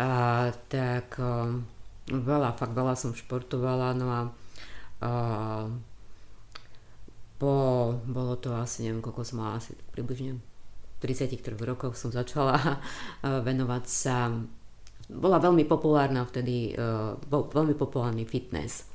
A, 0.00 0.50
tak 0.72 1.20
a, 1.20 1.52
veľa, 2.08 2.56
fakt 2.56 2.72
veľa 2.72 2.94
som 2.96 3.12
športovala, 3.12 3.92
no 3.96 4.06
a, 4.08 4.20
a 5.04 5.10
po, 7.36 7.52
bolo 8.06 8.38
to 8.38 8.54
asi, 8.54 8.86
neviem, 8.86 9.02
koľko 9.02 9.22
som 9.26 9.42
mala, 9.42 9.58
asi 9.58 9.74
približne 9.92 10.38
33 11.02 11.58
rokoch 11.58 11.98
som 11.98 12.14
začala 12.14 12.78
venovať 13.48 13.84
sa 13.90 14.30
bola 15.12 15.36
veľmi 15.38 15.68
populárna 15.68 16.24
vtedy, 16.24 16.72
uh, 16.72 17.14
bol 17.28 17.48
veľmi 17.52 17.76
populárny 17.76 18.24
fitness. 18.24 18.88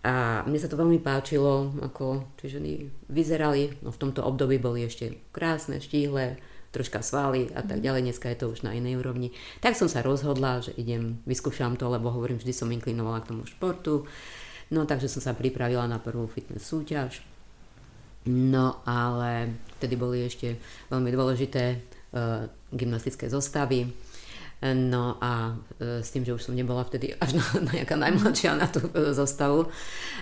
A 0.00 0.40
mne 0.48 0.56
sa 0.56 0.70
to 0.72 0.80
veľmi 0.80 0.96
páčilo, 1.04 1.76
ako 1.84 2.24
tie 2.40 2.48
ženy 2.48 2.88
vyzerali, 3.12 3.76
no 3.84 3.92
v 3.92 4.00
tomto 4.00 4.24
období 4.24 4.56
boli 4.56 4.88
ešte 4.88 5.28
krásne, 5.28 5.76
štíhle, 5.76 6.40
troška 6.70 7.02
svaly 7.02 7.50
a 7.52 7.60
tak 7.66 7.82
mhm. 7.82 7.84
ďalej, 7.84 8.02
dneska 8.08 8.26
je 8.30 8.38
to 8.40 8.46
už 8.48 8.62
na 8.62 8.72
inej 8.72 9.02
úrovni. 9.02 9.34
Tak 9.60 9.76
som 9.76 9.90
sa 9.90 10.00
rozhodla, 10.00 10.64
že 10.64 10.72
idem, 10.78 11.20
vyskúšam 11.26 11.76
to, 11.76 11.90
lebo 11.90 12.14
hovorím, 12.14 12.38
vždy 12.38 12.52
som 12.54 12.70
inklinovala 12.70 13.20
k 13.20 13.34
tomu 13.34 13.44
športu. 13.44 14.06
No 14.70 14.86
takže 14.86 15.10
som 15.10 15.18
sa 15.18 15.34
pripravila 15.34 15.84
na 15.90 15.98
prvú 15.98 16.30
fitness 16.30 16.70
súťaž. 16.70 17.26
No 18.30 18.78
ale 18.86 19.58
vtedy 19.80 19.98
boli 19.98 20.22
ešte 20.22 20.62
veľmi 20.94 21.10
dôležité 21.10 21.82
uh, 22.14 22.46
gymnastické 22.70 23.26
zostavy 23.26 23.90
No 24.60 25.16
a 25.24 25.56
e, 25.80 26.04
s 26.04 26.12
tým, 26.12 26.20
že 26.20 26.36
už 26.36 26.44
som 26.44 26.52
nebola 26.52 26.84
vtedy 26.84 27.16
až 27.16 27.40
na, 27.40 27.44
nejaká 27.80 27.96
najmladšia 27.96 28.60
na 28.60 28.68
tú 28.68 28.84
e, 28.92 29.16
zostavu 29.16 29.72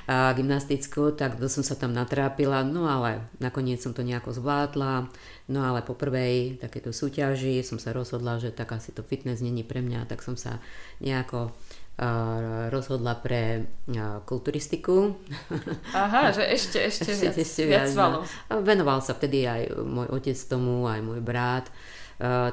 a 0.07 0.31
gymnastickú, 0.31 1.11
tak 1.11 1.42
som 1.51 1.66
sa 1.66 1.74
tam 1.74 1.90
natrápila, 1.90 2.62
no 2.62 2.87
ale 2.87 3.27
nakoniec 3.42 3.83
som 3.83 3.90
to 3.90 4.07
nejako 4.07 4.31
zvládla, 4.31 5.11
no 5.51 5.59
ale 5.66 5.83
po 5.83 5.98
prvej 5.98 6.62
takéto 6.62 6.94
súťaži 6.94 7.66
som 7.66 7.83
sa 7.83 7.90
rozhodla, 7.90 8.38
že 8.38 8.55
tak 8.55 8.70
asi 8.70 8.94
to 8.94 9.03
fitness 9.03 9.42
není 9.42 9.66
pre 9.66 9.83
mňa, 9.83 10.07
tak 10.07 10.22
som 10.22 10.38
sa 10.38 10.62
nejako 11.03 11.51
rozhodla 12.70 13.18
pre 13.18 13.66
kulturistiku. 14.22 15.18
Aha, 15.98 16.31
že 16.31 16.46
ešte, 16.46 16.79
ešte, 16.79 17.11
ešte 17.11 17.27
viac, 17.27 17.35
ešte 17.35 17.62
viac, 17.66 17.90
viac 17.90 18.14
no. 18.14 18.22
Venoval 18.62 19.03
sa 19.03 19.18
vtedy 19.18 19.51
aj 19.51 19.74
môj 19.83 20.07
otec 20.14 20.38
tomu, 20.46 20.87
aj 20.87 21.03
môj 21.03 21.18
brat, 21.18 21.66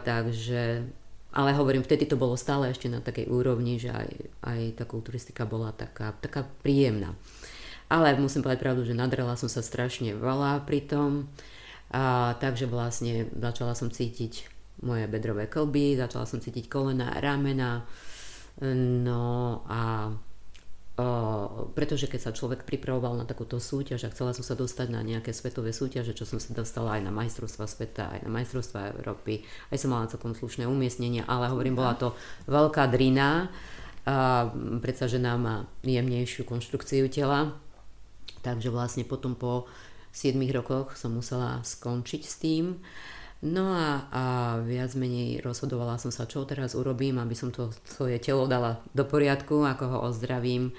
takže 0.02 0.89
ale 1.36 1.52
hovorím, 1.52 1.84
vtedy 1.84 2.08
to 2.08 2.15
bolo 2.15 2.39
stále 2.39 2.71
ešte 2.71 2.88
na 2.88 3.04
takej 3.04 3.28
úrovni, 3.28 3.76
že 3.76 3.91
aj, 3.91 4.10
aj 4.48 4.62
tá 4.80 4.84
kulturistika 4.88 5.43
bola 5.43 5.76
taká, 5.76 6.15
taká 6.24 6.48
príjemná. 6.63 7.12
Ale 7.91 8.15
musím 8.17 8.41
povedať 8.41 8.63
pravdu, 8.63 8.88
že 8.88 8.98
nadrala 8.98 9.36
som 9.36 9.52
sa 9.52 9.60
strašne 9.60 10.15
veľa 10.15 10.63
pri 10.63 10.88
tom. 10.88 11.28
A, 11.91 12.34
takže 12.39 12.71
vlastne 12.71 13.28
začala 13.36 13.76
som 13.76 13.91
cítiť 13.91 14.48
moje 14.82 15.06
bedrové 15.12 15.52
klby, 15.52 16.00
začala 16.00 16.24
som 16.24 16.39
cítiť 16.39 16.71
kolena, 16.71 17.19
ramena. 17.19 17.84
No 19.04 19.62
a 19.67 20.10
pretože 21.75 22.08
keď 22.08 22.19
sa 22.23 22.31
človek 22.31 22.63
pripravoval 22.63 23.19
na 23.19 23.27
takúto 23.27 23.60
súťaž 23.60 24.08
a 24.08 24.13
chcela 24.15 24.31
som 24.31 24.47
sa 24.47 24.55
dostať 24.55 24.88
na 24.95 25.03
nejaké 25.03 25.36
svetové 25.36 25.75
súťaže, 25.75 26.15
čo 26.15 26.23
som 26.23 26.39
sa 26.39 26.55
dostala 26.55 26.95
aj 26.95 27.03
na 27.03 27.12
majstrovstva 27.12 27.67
sveta, 27.67 28.15
aj 28.15 28.19
na 28.23 28.31
majstrovstva 28.31 28.95
Európy, 28.95 29.43
aj 29.75 29.77
som 29.84 29.91
mala 29.91 30.08
celkom 30.08 30.31
slušné 30.31 30.63
umiestnenia, 30.63 31.27
ale 31.27 31.51
hovorím, 31.51 31.75
bola 31.75 31.99
to 31.99 32.15
veľká 32.47 32.88
drina, 32.88 33.51
a 34.05 34.47
predsa 34.86 35.10
žena 35.10 35.34
má 35.36 35.65
jemnejšiu 35.81 36.45
konštrukciu 36.45 37.10
tela, 37.10 37.58
takže 38.45 38.69
vlastne 38.69 39.01
potom 39.01 39.34
po 39.34 39.65
7 40.13 40.38
rokoch 40.53 40.95
som 40.95 41.12
musela 41.17 41.60
skončiť 41.65 42.21
s 42.21 42.36
tým. 42.39 42.79
No 43.45 43.77
a, 43.77 44.10
a 44.10 44.23
viac 44.65 44.97
menej 44.97 45.38
rozhodovala 45.45 46.01
som 46.01 46.10
sa, 46.10 46.25
čo 46.25 46.49
teraz 46.49 46.73
urobím, 46.73 47.21
aby 47.21 47.38
som 47.38 47.53
to 47.53 47.69
svoje 47.86 48.17
telo 48.17 48.49
dala 48.49 48.81
do 48.97 49.05
poriadku, 49.05 49.62
ako 49.62 49.86
ho 49.86 49.97
ozdravím. 50.10 50.73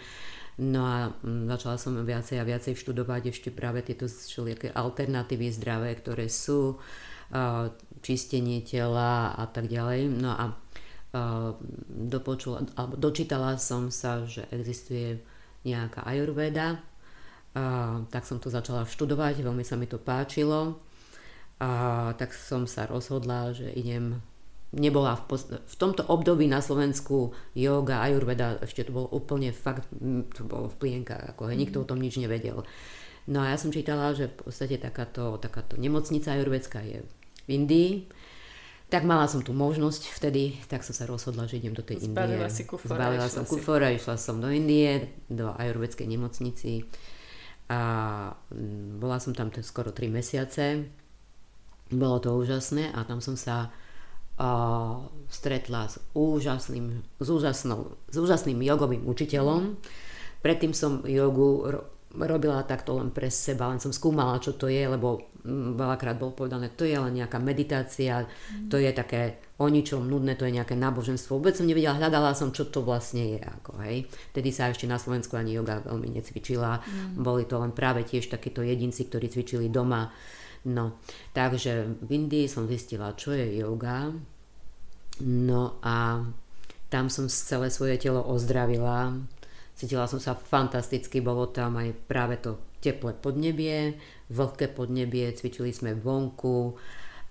No 0.58 0.82
a 0.82 1.14
mm, 1.14 1.46
začala 1.46 1.78
som 1.78 1.94
viacej 2.02 2.42
a 2.42 2.48
viacej 2.48 2.74
študovať 2.74 3.30
ešte 3.30 3.54
práve 3.54 3.86
tieto 3.86 4.10
všelijaké 4.10 4.74
alternatívy 4.74 5.52
zdravé, 5.54 5.94
ktoré 5.94 6.26
sú, 6.26 6.82
čistenie 8.02 8.62
tela 8.62 9.34
a 9.34 9.44
tak 9.50 9.66
ďalej. 9.66 10.10
No 10.14 10.30
a, 10.30 10.46
dopočula, 11.88 12.66
alebo 12.76 12.94
dočítala 13.00 13.56
som 13.56 13.88
sa, 13.88 14.28
že 14.28 14.44
existuje 14.52 15.16
nejaká 15.64 16.04
ajurveda, 16.04 16.76
tak 18.12 18.22
som 18.28 18.36
to 18.36 18.52
začala 18.52 18.84
študovať, 18.84 19.40
veľmi 19.40 19.64
sa 19.64 19.80
mi 19.80 19.88
to 19.88 19.96
páčilo. 19.96 20.76
A 21.56 22.12
tak 22.20 22.36
som 22.36 22.68
sa 22.68 22.84
rozhodla, 22.84 23.56
že 23.56 23.72
idem 23.72 24.20
nebola 24.76 25.16
v, 25.16 25.22
pos- 25.24 25.48
v 25.48 25.76
tomto 25.78 26.04
období 26.04 26.44
na 26.44 26.60
Slovensku 26.60 27.32
yoga, 27.56 28.04
ayurveda, 28.04 28.60
ešte 28.60 28.84
to 28.84 28.92
bolo 28.92 29.08
úplne 29.08 29.54
fakt, 29.56 29.88
to 30.36 30.42
bolo 30.44 30.68
v 30.68 30.76
plienkach, 30.76 31.32
ako 31.32 31.48
hej, 31.48 31.56
nikto 31.56 31.80
o 31.80 31.88
tom 31.88 32.02
nič 32.02 32.20
nevedel. 32.20 32.60
No 33.26 33.42
a 33.42 33.50
ja 33.50 33.56
som 33.58 33.72
čítala, 33.72 34.12
že 34.12 34.30
v 34.30 34.46
podstate 34.46 34.76
takáto, 34.78 35.40
takáto 35.40 35.80
nemocnica 35.80 36.36
ajurvedská 36.36 36.84
je 36.84 37.02
v 37.02 37.12
Indii. 37.48 38.06
Tak 38.86 39.02
mala 39.02 39.26
som 39.26 39.42
tu 39.42 39.50
možnosť 39.50 40.14
vtedy, 40.14 40.62
tak 40.70 40.86
som 40.86 40.94
sa 40.94 41.10
rozhodla, 41.10 41.50
že 41.50 41.58
idem 41.58 41.74
do 41.74 41.82
tej 41.82 42.06
Zbalila 42.06 42.46
Indie. 42.46 42.54
si 42.54 42.62
kufor 42.70 42.94
Zbalila 42.94 43.26
som 43.26 43.42
kufor 43.42 43.82
a 43.82 43.90
išla 43.90 44.14
som 44.14 44.38
do 44.38 44.46
Indie, 44.46 45.10
do 45.26 45.50
ajurvedskej 45.58 46.06
nemocnici 46.06 46.86
a 47.66 47.80
bola 49.02 49.18
som 49.18 49.34
tam 49.34 49.50
skoro 49.58 49.90
3 49.90 50.06
mesiace. 50.06 50.86
Bolo 51.92 52.18
to 52.18 52.34
úžasné 52.34 52.90
a 52.90 53.06
tam 53.06 53.22
som 53.22 53.38
sa 53.38 53.70
uh, 53.70 55.06
stretla 55.30 55.86
s 55.86 56.02
úžasným, 56.18 57.06
s, 57.22 57.28
úžasnou, 57.30 57.94
s 58.10 58.16
úžasným 58.18 58.58
jogovým 58.62 59.06
učiteľom. 59.06 59.78
Predtým 60.42 60.74
som 60.74 61.06
jogu 61.06 61.66
robila 62.16 62.64
takto 62.64 62.96
len 62.96 63.12
pre 63.12 63.28
seba, 63.28 63.68
len 63.68 63.82
som 63.82 63.92
skúmala, 63.92 64.40
čo 64.40 64.56
to 64.56 64.70
je, 64.70 64.88
lebo 64.88 65.28
veľakrát 65.76 66.18
bolo 66.18 66.34
povedané, 66.34 66.74
to 66.74 66.82
je 66.82 66.96
len 66.98 67.22
nejaká 67.22 67.38
meditácia, 67.38 68.26
mm. 68.26 68.66
to 68.66 68.82
je 68.82 68.90
také 68.90 69.38
o 69.62 69.70
ničom 69.70 70.02
nudné, 70.02 70.34
to 70.34 70.48
je 70.48 70.58
nejaké 70.58 70.74
náboženstvo. 70.74 71.38
Vôbec 71.38 71.54
som 71.54 71.68
nevedela, 71.68 71.96
hľadala 71.96 72.34
som, 72.34 72.50
čo 72.50 72.66
to 72.66 72.82
vlastne 72.82 73.38
je. 73.38 73.40
Ako, 73.40 73.78
hej. 73.86 74.10
Vtedy 74.34 74.50
sa 74.50 74.68
ešte 74.68 74.90
na 74.90 74.98
Slovensku 74.98 75.38
ani 75.38 75.54
yoga 75.54 75.86
veľmi 75.86 76.18
necvičila. 76.18 76.82
Mm. 76.82 77.22
Boli 77.22 77.46
to 77.46 77.62
len 77.62 77.70
práve 77.70 78.02
tiež 78.02 78.26
takíto 78.26 78.60
jedinci, 78.60 79.06
ktorí 79.06 79.30
cvičili 79.30 79.70
doma. 79.70 80.10
No, 80.66 80.98
takže 81.30 81.94
v 82.02 82.10
Indii 82.10 82.50
som 82.50 82.66
zistila, 82.66 83.14
čo 83.14 83.30
je 83.30 83.62
yoga. 83.62 84.10
No 85.22 85.78
a 85.80 86.26
tam 86.90 87.06
som 87.06 87.30
celé 87.30 87.70
svoje 87.70 88.02
telo 88.02 88.20
ozdravila 88.26 89.14
Cítila 89.76 90.08
som 90.08 90.16
sa 90.16 90.32
fantasticky, 90.32 91.20
bolo 91.20 91.52
tam 91.52 91.76
aj 91.76 91.92
práve 92.08 92.40
to 92.40 92.56
teplé 92.80 93.12
podnebie, 93.12 94.00
vlhké 94.32 94.72
podnebie, 94.72 95.36
cvičili 95.36 95.68
sme 95.68 95.92
vonku 95.92 96.72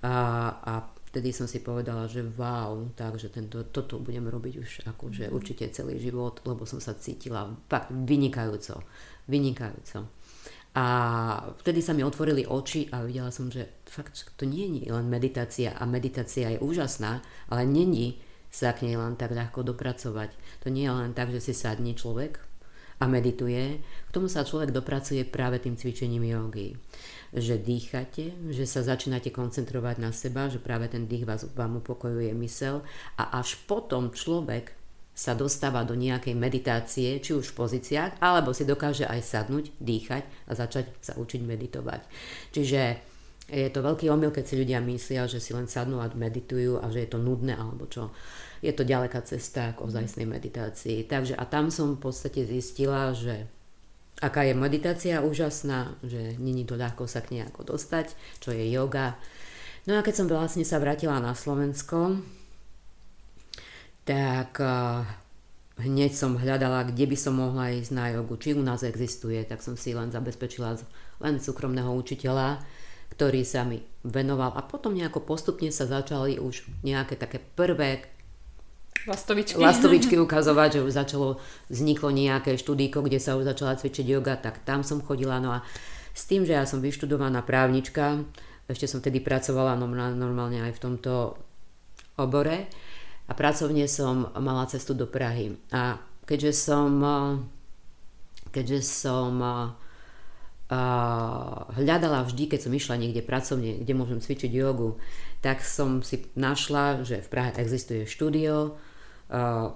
a, 0.06 0.14
a 0.62 0.74
vtedy 1.10 1.34
som 1.34 1.50
si 1.50 1.66
povedala, 1.66 2.06
že 2.06 2.22
wow, 2.22 2.94
takže 2.94 3.34
tento, 3.34 3.66
toto 3.74 3.98
budem 3.98 4.30
robiť 4.30 4.54
už 4.62 4.70
akože 4.86 5.34
určite 5.34 5.74
celý 5.74 5.98
život, 5.98 6.38
lebo 6.46 6.70
som 6.70 6.78
sa 6.78 6.94
cítila 6.94 7.50
fakt 7.66 7.90
vynikajúco, 7.90 8.78
vynikajúco. 9.26 10.06
A 10.76 10.86
vtedy 11.64 11.80
sa 11.80 11.96
mi 11.96 12.04
otvorili 12.04 12.44
oči 12.44 12.92
a 12.92 13.08
videla 13.08 13.32
som, 13.32 13.48
že 13.48 13.80
fakt 13.88 14.12
to 14.36 14.44
nie 14.44 14.84
je 14.84 14.92
len 14.92 15.08
meditácia 15.08 15.72
a 15.72 15.88
meditácia 15.88 16.52
je 16.52 16.60
úžasná, 16.60 17.24
ale 17.48 17.64
není 17.64 18.20
sa 18.52 18.76
k 18.76 18.88
nej 18.88 19.00
len 19.00 19.16
tak 19.16 19.32
ľahko 19.32 19.64
dopracovať. 19.64 20.36
To 20.64 20.68
nie 20.68 20.84
je 20.88 20.92
len 20.92 21.16
tak, 21.16 21.32
že 21.32 21.40
si 21.40 21.56
sadne 21.56 21.96
človek 21.96 22.44
a 23.00 23.08
medituje. 23.08 23.80
K 23.84 24.14
tomu 24.16 24.32
sa 24.32 24.48
človek 24.48 24.72
dopracuje 24.72 25.28
práve 25.28 25.60
tým 25.60 25.76
cvičením 25.76 26.24
jogy. 26.24 26.76
Že 27.36 27.56
dýchate, 27.60 28.26
že 28.52 28.64
sa 28.64 28.84
začínate 28.84 29.32
koncentrovať 29.32 29.96
na 30.00 30.16
seba, 30.16 30.48
že 30.48 30.64
práve 30.64 30.88
ten 30.88 31.08
dých 31.08 31.28
vás, 31.28 31.44
vám 31.52 31.84
upokojuje 31.84 32.32
mysel 32.40 32.84
a 33.20 33.40
až 33.40 33.60
potom 33.68 34.16
človek 34.16 34.76
sa 35.16 35.32
dostáva 35.32 35.88
do 35.88 35.96
nejakej 35.96 36.36
meditácie, 36.36 37.24
či 37.24 37.32
už 37.32 37.56
v 37.56 37.58
pozíciách, 37.64 38.20
alebo 38.20 38.52
si 38.52 38.68
dokáže 38.68 39.08
aj 39.08 39.24
sadnúť, 39.24 39.72
dýchať 39.80 40.28
a 40.46 40.52
začať 40.52 40.92
sa 41.00 41.16
učiť 41.16 41.40
meditovať. 41.40 42.04
Čiže 42.52 42.82
je 43.46 43.70
to 43.72 43.80
veľký 43.80 44.12
omyl, 44.12 44.36
keď 44.36 44.44
si 44.44 44.60
ľudia 44.60 44.84
myslia, 44.84 45.30
že 45.30 45.40
si 45.40 45.56
len 45.56 45.72
sadnú 45.72 46.04
a 46.04 46.12
meditujú 46.12 46.84
a 46.84 46.92
že 46.92 47.08
je 47.08 47.10
to 47.16 47.22
nudné 47.22 47.56
alebo 47.56 47.88
čo. 47.88 48.12
Je 48.60 48.74
to 48.76 48.84
ďaleká 48.84 49.24
cesta 49.24 49.72
k 49.78 49.86
ozajstnej 49.86 50.28
meditácii. 50.28 51.08
Takže 51.08 51.38
a 51.38 51.46
tam 51.48 51.72
som 51.72 51.96
v 51.96 52.10
podstate 52.10 52.44
zistila, 52.44 53.14
že 53.14 53.48
aká 54.20 54.44
je 54.44 54.58
meditácia 54.58 55.22
úžasná, 55.22 55.96
že 56.02 56.36
není 56.42 56.66
to 56.68 56.76
ľahko 56.76 57.06
sa 57.06 57.22
k 57.22 57.40
nejako 57.40 57.78
dostať, 57.78 58.18
čo 58.42 58.52
je 58.52 58.66
yoga. 58.68 59.16
No 59.86 59.96
a 59.96 60.02
keď 60.02 60.26
som 60.26 60.28
vlastne 60.28 60.66
sa 60.66 60.82
vrátila 60.82 61.22
na 61.22 61.38
Slovensko, 61.38 62.18
tak 64.06 64.62
hneď 65.82 66.12
som 66.16 66.40
hľadala, 66.40 66.88
kde 66.88 67.06
by 67.10 67.18
som 67.20 67.36
mohla 67.36 67.76
ísť 67.76 67.92
na 67.92 68.16
jogu, 68.16 68.40
či 68.40 68.56
u 68.56 68.64
nás 68.64 68.86
existuje, 68.88 69.44
tak 69.44 69.60
som 69.60 69.76
si 69.76 69.92
len 69.92 70.14
zabezpečila 70.14 70.80
len 71.20 71.36
súkromného 71.42 71.92
učiteľa, 71.92 72.64
ktorý 73.12 73.44
sa 73.44 73.68
mi 73.68 73.84
venoval 74.08 74.56
a 74.56 74.64
potom 74.64 74.96
nejako 74.96 75.24
postupne 75.24 75.68
sa 75.72 75.88
začali 75.88 76.40
už 76.40 76.68
nejaké 76.84 77.20
také 77.20 77.42
prvé 77.42 78.08
Lastovičky. 79.06 79.62
Lastovičky 79.62 80.16
ukazovať, 80.26 80.80
že 80.80 80.86
už 80.88 80.94
začalo, 80.98 81.38
vzniklo 81.70 82.10
nejaké 82.10 82.58
štúdíko, 82.58 83.06
kde 83.06 83.22
sa 83.22 83.38
už 83.38 83.46
začala 83.46 83.78
cvičiť 83.78 84.02
yoga, 84.02 84.34
tak 84.34 84.66
tam 84.66 84.82
som 84.82 84.98
chodila. 84.98 85.38
No 85.38 85.54
a 85.54 85.60
s 86.16 86.26
tým, 86.26 86.42
že 86.42 86.58
ja 86.58 86.66
som 86.66 86.82
vyštudovaná 86.82 87.46
právnička, 87.46 88.26
ešte 88.66 88.90
som 88.90 89.06
tedy 89.06 89.22
pracovala 89.22 89.78
normálne 89.78 90.66
aj 90.66 90.74
v 90.74 90.82
tomto 90.82 91.38
obore 92.18 92.66
a 93.26 93.32
pracovne 93.34 93.90
som 93.90 94.30
mala 94.38 94.70
cestu 94.70 94.94
do 94.94 95.10
Prahy. 95.10 95.58
A 95.74 95.98
keďže 96.30 96.54
som, 96.54 97.02
keďže 98.54 98.86
som 98.86 99.34
hľadala 101.76 102.26
vždy, 102.26 102.50
keď 102.50 102.60
som 102.66 102.74
išla 102.74 102.98
niekde 102.98 103.22
pracovne, 103.22 103.86
kde 103.86 103.94
môžem 103.94 104.18
cvičiť 104.22 104.50
jogu, 104.50 104.98
tak 105.46 105.62
som 105.62 106.02
si 106.02 106.26
našla, 106.34 107.06
že 107.06 107.22
v 107.22 107.30
Prahe 107.30 107.52
existuje 107.58 108.10
štúdio, 108.10 108.78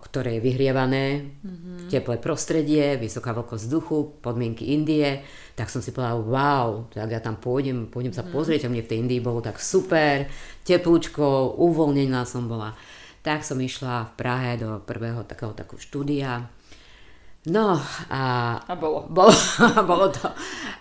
ktoré 0.05 0.37
je 0.37 0.45
vyhrievané, 0.45 1.25
mm-hmm. 1.41 1.89
teplé 1.89 2.21
prostredie, 2.21 3.01
vysoká 3.01 3.33
vlhkosť 3.33 3.65
vzduchu, 3.65 3.97
podmienky 4.21 4.77
Indie, 4.77 5.25
tak 5.57 5.73
som 5.73 5.81
si 5.81 5.89
povedala, 5.89 6.21
wow, 6.21 6.85
tak 6.93 7.09
ja 7.09 7.17
tam 7.17 7.33
pôjdem, 7.33 7.89
pôjdem 7.89 8.13
mm-hmm. 8.13 8.25
sa 8.25 8.29
mhm. 8.29 8.33
pozrieť, 8.33 8.61
a 8.65 8.69
mne 8.69 8.85
v 8.85 8.89
tej 8.93 8.99
Indii 9.01 9.21
bolo 9.25 9.41
tak 9.41 9.57
super, 9.57 10.29
teplúčko, 10.65 11.57
uvoľnená 11.57 12.29
som 12.29 12.45
bola. 12.45 12.77
Tak 13.19 13.43
som 13.43 13.59
išla 13.59 14.09
v 14.09 14.13
Prahe 14.15 14.51
do 14.55 14.79
prvého 14.83 15.27
takého 15.27 15.51
takého 15.51 15.79
štúdia, 15.79 16.47
No 17.47 17.79
a... 18.11 18.21
A 18.67 18.75
bolo. 18.75 19.07
Bolo, 19.07 19.31
bolo 19.89 20.11
to. 20.11 20.27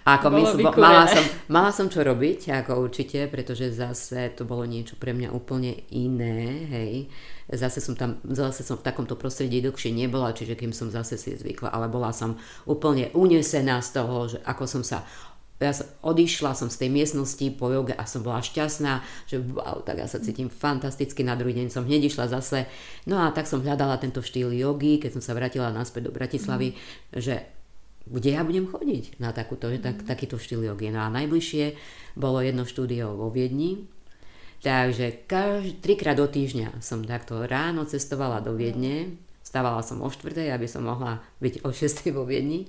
Ako 0.03 0.27
bolo 0.27 0.43
mysl, 0.43 0.59
mala, 0.75 1.07
som, 1.07 1.25
mala 1.47 1.71
som 1.71 1.87
čo 1.87 2.03
robiť, 2.03 2.51
ako 2.51 2.83
určite, 2.83 3.31
pretože 3.31 3.71
zase 3.71 4.35
to 4.35 4.43
bolo 4.43 4.67
niečo 4.67 4.99
pre 4.99 5.15
mňa 5.15 5.31
úplne 5.31 5.87
iné, 5.95 6.67
hej. 6.67 6.95
Zase 7.47 7.79
som 7.79 7.95
tam, 7.95 8.19
zase 8.27 8.67
som 8.67 8.75
v 8.75 8.85
takomto 8.91 9.15
prostredí 9.15 9.63
dlhšie 9.63 9.95
nebola, 9.95 10.35
čiže 10.35 10.59
kým 10.59 10.75
som 10.75 10.91
zase 10.91 11.15
si 11.15 11.39
zvykla, 11.39 11.71
ale 11.71 11.87
bola 11.87 12.11
som 12.11 12.35
úplne 12.67 13.15
unesená 13.15 13.79
z 13.79 13.89
toho, 13.95 14.17
že 14.27 14.39
ako 14.43 14.65
som 14.67 14.83
sa 14.83 15.07
ja 15.59 15.75
som, 15.75 15.91
odišla 16.07 16.55
som 16.55 16.71
z 16.71 16.87
tej 16.87 16.91
miestnosti 16.95 17.43
po 17.59 17.67
joge 17.75 17.91
a 17.91 18.07
som 18.07 18.23
bola 18.23 18.39
šťastná, 18.39 19.03
že 19.27 19.43
wow, 19.43 19.83
tak 19.83 19.99
ja 19.99 20.07
sa 20.07 20.23
cítim 20.23 20.47
fantasticky, 20.47 21.27
na 21.27 21.35
druhý 21.35 21.59
deň 21.59 21.75
som 21.75 21.83
hneď 21.83 22.07
išla 22.07 22.31
zase. 22.31 22.71
No 23.11 23.19
a 23.19 23.35
tak 23.35 23.51
som 23.51 23.59
hľadala 23.59 23.99
tento 23.99 24.23
štýl 24.23 24.55
jogy, 24.55 25.03
keď 25.03 25.19
som 25.19 25.23
sa 25.23 25.35
vrátila 25.35 25.75
naspäť 25.75 26.11
do 26.11 26.15
Bratislavy, 26.15 26.79
mm. 26.79 26.79
že 27.19 27.43
kde 28.09 28.31
ja 28.39 28.43
budem 28.47 28.71
chodiť 28.71 29.19
na 29.19 29.35
takúto, 29.35 29.67
mm. 29.67 29.83
tak, 29.83 29.97
takýto 30.07 30.39
štýl 30.39 30.63
jogy. 30.63 30.95
No 30.95 31.03
a 31.03 31.11
najbližšie 31.11 31.75
bolo 32.15 32.39
jedno 32.39 32.63
štúdio 32.63 33.19
vo 33.19 33.27
Viedni, 33.35 33.83
takže 34.63 35.27
každý, 35.27 35.75
trikrát 35.83 36.15
do 36.15 36.31
týždňa 36.31 36.79
som 36.79 37.03
takto 37.03 37.51
ráno 37.51 37.83
cestovala 37.83 38.39
do 38.47 38.55
Viedne, 38.55 39.19
Stávala 39.49 39.81
som 39.81 40.05
o 40.05 40.09
4, 40.13 40.53
aby 40.53 40.69
som 40.69 40.85
mohla 40.85 41.25
byť 41.41 41.65
o 41.65 41.73
6 41.73 42.13
vo 42.13 42.29
Viedni. 42.29 42.69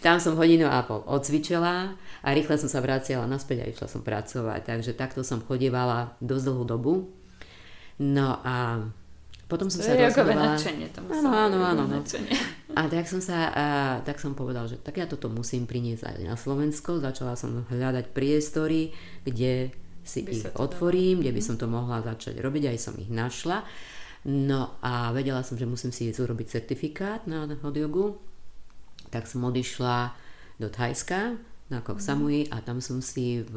Tam 0.00 0.16
som 0.16 0.40
hodinu 0.40 0.64
a 0.64 0.80
pol 0.80 1.04
odcvičila 1.04 1.92
a 2.24 2.28
rýchle 2.32 2.56
som 2.56 2.72
sa 2.72 2.80
vracela 2.80 3.28
naspäť 3.28 3.60
a 3.60 3.68
išla 3.68 3.92
som 3.92 4.00
pracovať. 4.00 4.64
Takže 4.64 4.96
takto 4.96 5.20
som 5.20 5.44
chodievala 5.44 6.16
dosť 6.24 6.44
dlhú 6.48 6.64
dobu. 6.64 6.92
No 8.00 8.40
a 8.40 8.88
potom 9.52 9.68
som 9.68 9.84
to 9.84 9.92
sa 9.92 10.00
rozhodovala... 10.00 10.56
to 10.56 11.00
áno, 11.12 11.28
áno, 11.28 11.56
áno. 11.60 11.82
No. 11.92 12.00
A 12.72 12.88
tak 12.88 13.04
som 13.04 13.20
sa, 13.20 13.52
a, 13.52 13.66
tak 14.00 14.16
som 14.16 14.32
povedal, 14.32 14.64
že 14.64 14.80
tak 14.80 14.96
ja 14.96 15.04
toto 15.04 15.28
musím 15.28 15.68
priniesť 15.68 16.08
aj 16.08 16.24
na 16.24 16.40
Slovensko. 16.40 17.04
Začala 17.04 17.36
som 17.36 17.68
hľadať 17.68 18.16
priestory, 18.16 18.96
kde 19.28 19.76
si 20.00 20.24
by 20.24 20.32
ich 20.32 20.48
otvorím, 20.56 21.20
kde 21.20 21.36
by 21.36 21.40
mhm. 21.44 21.48
som 21.52 21.56
to 21.60 21.68
mohla 21.68 22.00
začať 22.00 22.40
robiť, 22.40 22.72
aj 22.72 22.78
som 22.80 22.96
ich 22.96 23.12
našla. 23.12 23.60
No 24.24 24.80
a 24.80 25.12
vedela 25.12 25.44
som, 25.44 25.60
že 25.60 25.68
musím 25.68 25.92
si 25.92 26.08
urobiť 26.08 26.48
certifikát 26.48 27.28
na 27.28 27.44
hot 27.44 27.76
tak 29.12 29.30
som 29.30 29.46
odišla 29.46 30.16
do 30.58 30.66
Thajska 30.72 31.38
na 31.70 31.78
Koh 31.84 32.00
mhm. 32.00 32.04
Samui 32.04 32.40
a 32.50 32.64
tam 32.64 32.80
som 32.80 32.98
si 33.04 33.44
v, 33.44 33.56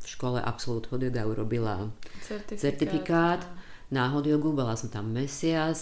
v 0.00 0.04
škole 0.06 0.38
Absolute 0.40 0.88
Hot 0.88 1.02
Yoga 1.02 1.26
urobila 1.26 1.90
certifikát, 2.22 2.58
certifikát 2.58 3.40
na 3.90 4.06
hot 4.08 4.24
bola 4.30 4.78
som 4.78 4.88
tam 4.88 5.10
mesiac, 5.10 5.76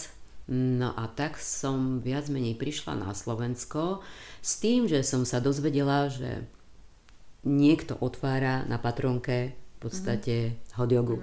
No 0.49 0.97
a 0.97 1.05
tak 1.12 1.37
som 1.37 2.01
viac 2.01 2.33
menej 2.33 2.57
prišla 2.57 2.97
na 2.97 3.12
Slovensko 3.12 4.01
s 4.40 4.57
tým, 4.57 4.88
že 4.88 5.05
som 5.05 5.29
sa 5.29 5.44
dozvedela, 5.44 6.09
že 6.09 6.49
niekto 7.44 8.01
otvára 8.01 8.64
na 8.64 8.81
patronke 8.81 9.53
v 9.79 9.87
podstate 9.87 10.35
mm-hmm. 10.51 10.75
hot 10.75 10.91
jogu. 10.91 11.17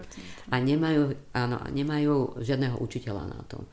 A 0.47 0.63
nemajú, 0.63 1.11
áno, 1.35 1.59
nemajú 1.75 2.39
žiadneho 2.39 2.79
učiteľa 2.79 3.27
na 3.27 3.43
to. 3.51 3.67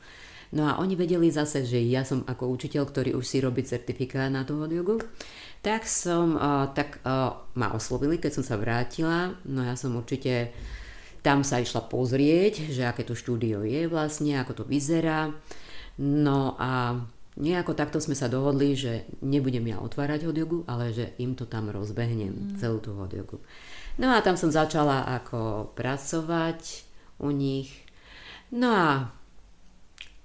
No 0.53 0.69
a 0.69 0.77
oni 0.77 0.93
vedeli 0.93 1.31
zase, 1.33 1.65
že 1.65 1.81
ja 1.81 2.05
som 2.05 2.21
ako 2.27 2.51
učiteľ, 2.51 2.83
ktorý 2.85 3.11
už 3.17 3.25
si 3.25 3.41
robí 3.41 3.63
certifikát 3.65 4.29
na 4.29 4.45
tú 4.45 4.61
hot 4.61 4.69
jogu, 4.69 5.01
tak 5.63 5.87
som, 5.87 6.35
uh, 6.35 6.69
tak 6.75 6.99
uh, 7.07 7.33
ma 7.55 7.71
oslovili, 7.73 8.19
keď 8.19 8.37
som 8.37 8.45
sa 8.45 8.59
vrátila. 8.59 9.33
No 9.47 9.63
ja 9.63 9.73
som 9.79 9.95
určite 9.95 10.53
tam 11.23 11.41
sa 11.47 11.63
išla 11.63 11.87
pozrieť, 11.87 12.69
že 12.69 12.83
aké 12.83 13.07
to 13.07 13.15
štúdio 13.15 13.63
je 13.63 13.87
vlastne, 13.87 14.35
ako 14.37 14.61
to 14.61 14.63
vyzerá. 14.67 15.31
No 15.97 16.59
a 16.59 16.99
nejako 17.39 17.73
takto 17.73 17.97
sme 17.97 18.13
sa 18.13 18.29
dohodli, 18.29 18.75
že 18.75 19.07
nebudem 19.23 19.65
ja 19.71 19.79
otvárať 19.81 20.27
hodjogu, 20.29 20.67
ale 20.69 20.93
že 20.93 21.15
im 21.17 21.33
to 21.33 21.47
tam 21.47 21.71
rozbehnem, 21.71 22.29
mm. 22.29 22.61
celú 22.61 22.77
tú 22.83 22.93
hodjogu. 22.93 23.41
No 23.97 24.09
a 24.09 24.25
tam 24.25 24.33
som 24.33 24.49
začala 24.49 25.05
ako 25.05 25.69
pracovať 25.77 26.89
u 27.21 27.29
nich. 27.29 27.69
No 28.49 28.73
a 28.73 28.89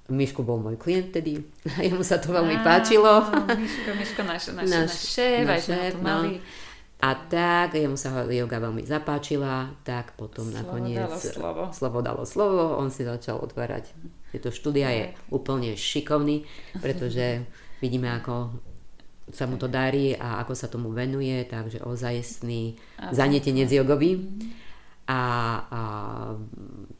Miško 0.08 0.40
bol 0.40 0.56
môj 0.56 0.80
klient 0.80 1.12
tedy, 1.12 1.44
jemu 1.84 2.00
sa 2.00 2.16
to 2.16 2.32
veľmi 2.32 2.64
páčilo. 2.64 3.28
Miško, 3.28 3.90
Miško, 3.92 4.20
náš, 4.24 4.42
náš, 4.56 4.64
náš, 4.64 4.72
náš 4.72 4.92
šéf, 5.12 5.44
náš 5.44 5.68
šéf, 5.68 5.92
no. 6.00 6.04
mali. 6.04 6.40
A 6.98 7.14
tak, 7.14 7.78
jemu 7.78 7.94
sa 7.94 8.26
yoga 8.26 8.58
veľmi 8.58 8.82
zapáčila, 8.82 9.70
tak 9.86 10.18
potom 10.18 10.50
slovo 10.50 10.58
nakoniec 10.58 11.06
dalo 11.06 11.20
slovo. 11.20 11.62
slovo 11.70 11.98
dalo 12.02 12.24
slovo, 12.26 12.74
on 12.74 12.90
si 12.90 13.06
začal 13.06 13.38
otvárať. 13.38 13.94
Tieto 14.34 14.50
štúdia 14.50 14.90
je 14.90 15.04
úplne 15.30 15.78
šikovný, 15.78 16.42
pretože 16.82 17.46
vidíme, 17.78 18.10
ako 18.18 18.50
sa 19.32 19.44
mu 19.46 19.56
to 19.60 19.68
darí 19.68 20.16
a 20.16 20.40
ako 20.42 20.52
sa 20.54 20.66
tomu 20.68 20.92
venuje, 20.92 21.44
takže 21.48 21.84
ozajstný 21.84 22.76
zanietenec 23.12 23.68
jogový. 23.72 24.18
Mm-hmm. 24.18 24.66
A, 25.08 25.20
a 25.72 25.80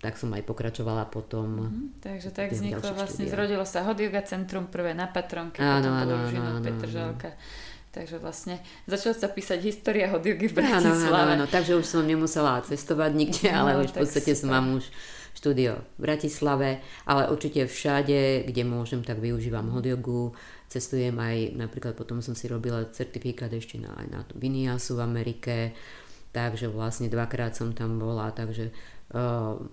tak 0.01 0.17
som 0.17 0.33
aj 0.33 0.41
pokračovala 0.49 1.13
potom. 1.13 1.49
Mm-hmm. 1.69 1.87
Takže 2.01 2.29
tak 2.33 2.57
vzniklo 2.57 2.97
vlastne, 2.97 3.29
štúdia. 3.29 3.35
zrodilo 3.37 3.65
sa 3.69 3.85
Hot 3.85 4.01
Yoga 4.01 4.25
Centrum 4.25 4.73
prvé 4.73 4.97
na 4.97 5.13
Patronke, 5.13 5.61
áno, 5.61 5.93
potom 5.93 6.17
áno, 6.25 6.33
áno, 6.33 6.41
áno, 6.57 6.61
Petržalka. 6.65 7.37
Áno. 7.37 7.77
Takže 7.89 8.21
vlastne 8.21 8.61
začala 8.85 9.17
sa 9.17 9.29
písať 9.33 9.65
história 9.65 10.13
hot 10.13 10.21
v 10.21 10.37
Bratislave. 10.53 11.09
Áno, 11.09 11.17
áno, 11.19 11.33
áno, 11.41 11.45
takže 11.49 11.73
už 11.75 11.89
som 11.89 12.05
nemusela 12.05 12.61
cestovať 12.61 13.13
nikde, 13.17 13.49
no, 13.49 13.65
ale 13.65 13.71
už 13.81 13.97
v 13.97 14.05
podstate 14.05 14.37
som 14.37 14.53
mám 14.53 14.77
už 14.77 14.85
štúdio 15.33 15.83
v 15.97 16.01
Bratislave, 16.03 16.85
ale 17.09 17.33
určite 17.33 17.65
všade, 17.65 18.45
kde 18.45 18.63
môžem, 18.67 19.01
tak 19.01 19.23
využívam 19.23 19.73
hodiogu. 19.73 20.37
Cestujem 20.69 21.17
aj, 21.17 21.57
napríklad 21.57 21.97
potom 21.97 22.21
som 22.21 22.37
si 22.37 22.45
robila 22.45 22.85
certifikát 22.93 23.49
ešte 23.49 23.81
na, 23.81 23.97
aj 23.97 24.07
na 24.13 24.21
Viniasu 24.37 25.01
v 25.01 25.05
Amerike, 25.05 25.73
takže 26.31 26.69
vlastne 26.69 27.09
dvakrát 27.09 27.57
som 27.57 27.73
tam 27.73 27.97
bola, 27.97 28.31
takže 28.37 28.69
Ehm, 29.09 29.73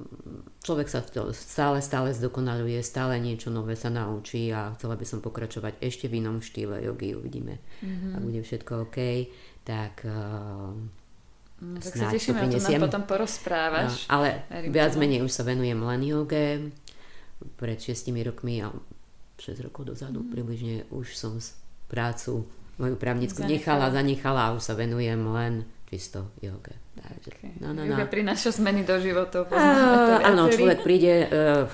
človek 0.64 0.88
sa 0.88 1.04
to 1.04 1.36
stále, 1.36 1.84
stále 1.84 2.16
zdokonaluje, 2.16 2.80
stále 2.80 3.20
niečo 3.20 3.52
nové 3.52 3.76
sa 3.76 3.92
naučí 3.92 4.48
a 4.56 4.72
chcela 4.80 4.96
by 4.96 5.04
som 5.04 5.20
pokračovať 5.20 5.84
ešte 5.84 6.08
v 6.08 6.24
inom 6.24 6.40
štýle 6.40 6.80
jogy, 6.80 7.20
uvidíme. 7.20 7.60
Mm-hmm. 7.84 8.16
Ak 8.16 8.22
bude 8.24 8.40
všetko 8.40 8.72
OK, 8.88 8.98
tak 9.68 10.08
uh, 10.08 10.72
no, 11.60 11.78
tak 11.84 11.94
sa 12.00 12.08
tešíme, 12.08 12.48
to 12.48 12.64
nám 12.64 12.88
potom 12.88 13.04
porozprávaš. 13.04 14.08
No, 14.08 14.24
ale 14.24 14.48
Verím 14.48 14.72
viac 14.72 14.96
menej 14.96 15.20
už 15.28 15.32
sa 15.36 15.44
venujem 15.44 15.84
len 15.84 16.02
joge. 16.08 16.72
Pred 17.60 17.80
6 17.84 18.08
rokmi 18.24 18.64
6 19.40 19.66
rokov 19.66 19.92
dozadu 19.92 20.24
mm. 20.24 20.30
približne 20.32 20.76
už 20.92 21.16
som 21.16 21.38
prácu 21.92 22.48
moju 22.76 22.96
právnickú 23.00 23.48
nechala, 23.48 23.92
zanechala 23.92 24.52
a 24.52 24.54
už 24.56 24.64
sa 24.64 24.74
venujem 24.76 25.20
len 25.32 25.64
čisto 25.88 26.28
joge. 26.44 26.76
Takže, 26.96 27.32
okay. 27.32 27.52
no, 27.60 27.72
no, 27.72 27.84
no. 27.84 27.96
Joga 27.96 28.08
prináša 28.08 28.56
zmeny 28.56 28.84
do 28.84 28.96
životov. 29.00 29.52
Uh, 29.52 30.20
áno, 30.24 30.48
človek 30.52 30.84
príde, 30.84 31.28
uh, 31.28 31.68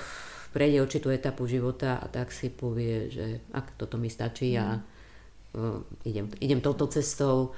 prejde 0.54 0.82
určitú 0.82 1.08
etapu 1.10 1.46
života 1.46 1.98
a 1.98 2.06
tak 2.06 2.30
si 2.30 2.50
povie, 2.50 3.10
že 3.10 3.42
ak 3.54 3.78
toto 3.78 3.98
mi 3.98 4.10
stačí 4.10 4.54
a 4.58 4.78
uh, 4.78 5.78
idem, 6.06 6.30
idem 6.38 6.60
touto 6.62 6.86
cestou, 6.90 7.54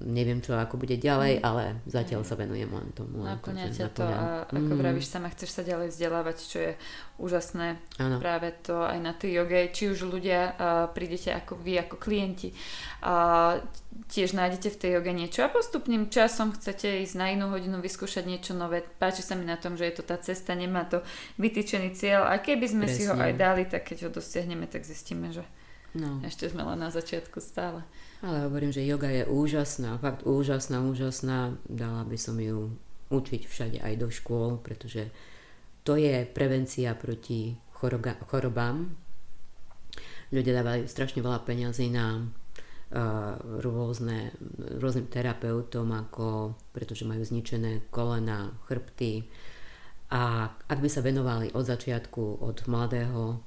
neviem 0.00 0.40
čo, 0.40 0.56
ako 0.56 0.80
bude 0.80 0.96
ďalej, 0.96 1.40
mm. 1.40 1.42
ale 1.44 1.84
zatiaľ 1.84 2.24
sa 2.24 2.32
venujem 2.36 2.68
len 2.72 2.88
tomu. 2.96 3.20
Naplňa 3.20 3.68
ťa 3.68 3.88
to 3.92 4.04
a 4.04 4.48
ako 4.48 4.72
mm. 4.72 4.80
vravíš 4.80 5.06
sama, 5.12 5.28
chceš 5.28 5.60
sa 5.60 5.62
ďalej 5.62 5.92
vzdelávať, 5.92 6.36
čo 6.40 6.58
je 6.58 6.72
úžasné 7.20 7.76
ano. 8.00 8.16
práve 8.16 8.48
to 8.64 8.80
aj 8.80 8.96
na 8.96 9.12
tej 9.12 9.44
joge, 9.44 9.60
či 9.76 9.92
už 9.92 10.08
ľudia 10.08 10.40
uh, 10.56 10.88
prídete 10.88 11.36
ako 11.36 11.60
vy, 11.60 11.76
ako 11.84 12.00
klienti, 12.00 12.56
uh, 13.04 13.60
tiež 14.08 14.32
nájdete 14.32 14.72
v 14.72 14.80
tej 14.80 14.90
joge 14.96 15.12
niečo 15.12 15.44
a 15.44 15.52
postupným 15.52 16.08
časom 16.08 16.56
chcete 16.56 17.04
ísť 17.04 17.14
na 17.20 17.36
inú 17.36 17.52
hodinu, 17.52 17.84
vyskúšať 17.84 18.24
niečo 18.24 18.56
nové. 18.56 18.80
Páči 18.80 19.20
sa 19.20 19.36
mi 19.36 19.44
na 19.44 19.60
tom, 19.60 19.76
že 19.76 19.84
je 19.92 19.94
to 20.00 20.04
tá 20.08 20.16
cesta, 20.16 20.56
nemá 20.56 20.88
to 20.88 21.04
vytýčený 21.36 21.92
cieľ 21.92 22.24
a 22.24 22.40
keby 22.40 22.66
sme 22.66 22.86
Presne. 22.88 22.96
si 22.96 23.02
ho 23.04 23.14
aj 23.14 23.32
dali, 23.36 23.68
tak 23.68 23.84
keď 23.84 24.08
ho 24.08 24.10
dosiahneme, 24.16 24.64
tak 24.64 24.88
zistíme, 24.88 25.28
že 25.28 25.44
no. 25.92 26.24
ešte 26.24 26.48
sme 26.48 26.64
len 26.64 26.80
na 26.80 26.88
začiatku 26.88 27.36
stále. 27.44 27.84
Ale 28.20 28.44
hovorím, 28.44 28.68
že 28.68 28.84
yoga 28.84 29.08
je 29.08 29.24
úžasná, 29.24 29.96
fakt 29.96 30.28
úžasná, 30.28 30.84
úžasná. 30.84 31.56
Dala 31.64 32.04
by 32.04 32.18
som 32.20 32.36
ju 32.36 32.76
učiť 33.08 33.42
všade 33.48 33.78
aj 33.80 33.94
do 33.96 34.12
škôl, 34.12 34.60
pretože 34.60 35.08
to 35.80 35.96
je 35.96 36.28
prevencia 36.28 36.92
proti 36.92 37.56
choroga, 37.72 38.20
chorobám. 38.28 38.92
Ľudia 40.30 40.60
dávajú 40.60 40.84
strašne 40.84 41.24
veľa 41.24 41.42
peňazí 41.48 41.88
na 41.88 42.20
uh, 42.20 43.34
rôzne, 43.64 44.36
rôznym 44.78 45.08
terapeutom, 45.08 45.88
ako, 45.90 46.54
pretože 46.76 47.08
majú 47.08 47.24
zničené 47.24 47.88
kolena, 47.88 48.52
chrbty. 48.68 49.24
A 50.12 50.44
ak 50.68 50.78
by 50.78 50.88
sa 50.92 51.00
venovali 51.00 51.56
od 51.56 51.64
začiatku, 51.64 52.44
od 52.44 52.68
mladého 52.68 53.40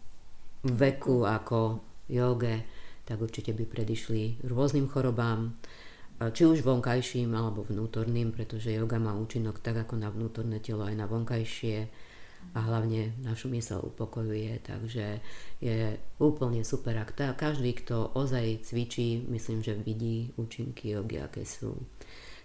veku 0.65 1.29
ako 1.29 1.79
joge, 2.09 2.65
tak 3.03 3.19
určite 3.19 3.51
by 3.51 3.67
predišli 3.67 4.43
rôznym 4.47 4.87
chorobám, 4.87 5.55
či 6.31 6.47
už 6.47 6.63
vonkajším 6.63 7.35
alebo 7.35 7.67
vnútorným, 7.67 8.31
pretože 8.31 8.71
yoga 8.71 9.01
má 9.01 9.11
účinok 9.17 9.59
tak 9.59 9.83
ako 9.83 9.99
na 9.99 10.07
vnútorné 10.07 10.63
telo 10.63 10.87
aj 10.87 10.95
na 10.95 11.09
vonkajšie 11.09 11.89
a 12.53 12.59
hlavne 12.59 13.15
našu 13.23 13.47
mysel 13.51 13.79
upokojuje, 13.79 14.59
takže 14.63 15.23
je 15.63 15.95
úplne 16.19 16.63
super, 16.67 16.95
ak 16.99 17.15
tá, 17.15 17.31
každý, 17.31 17.71
kto 17.71 18.11
ozaj 18.13 18.67
cvičí, 18.67 19.23
myslím, 19.31 19.63
že 19.63 19.79
vidí 19.79 20.35
účinky 20.35 20.91
jogy, 20.91 21.23
aké 21.23 21.47
sú. 21.47 21.75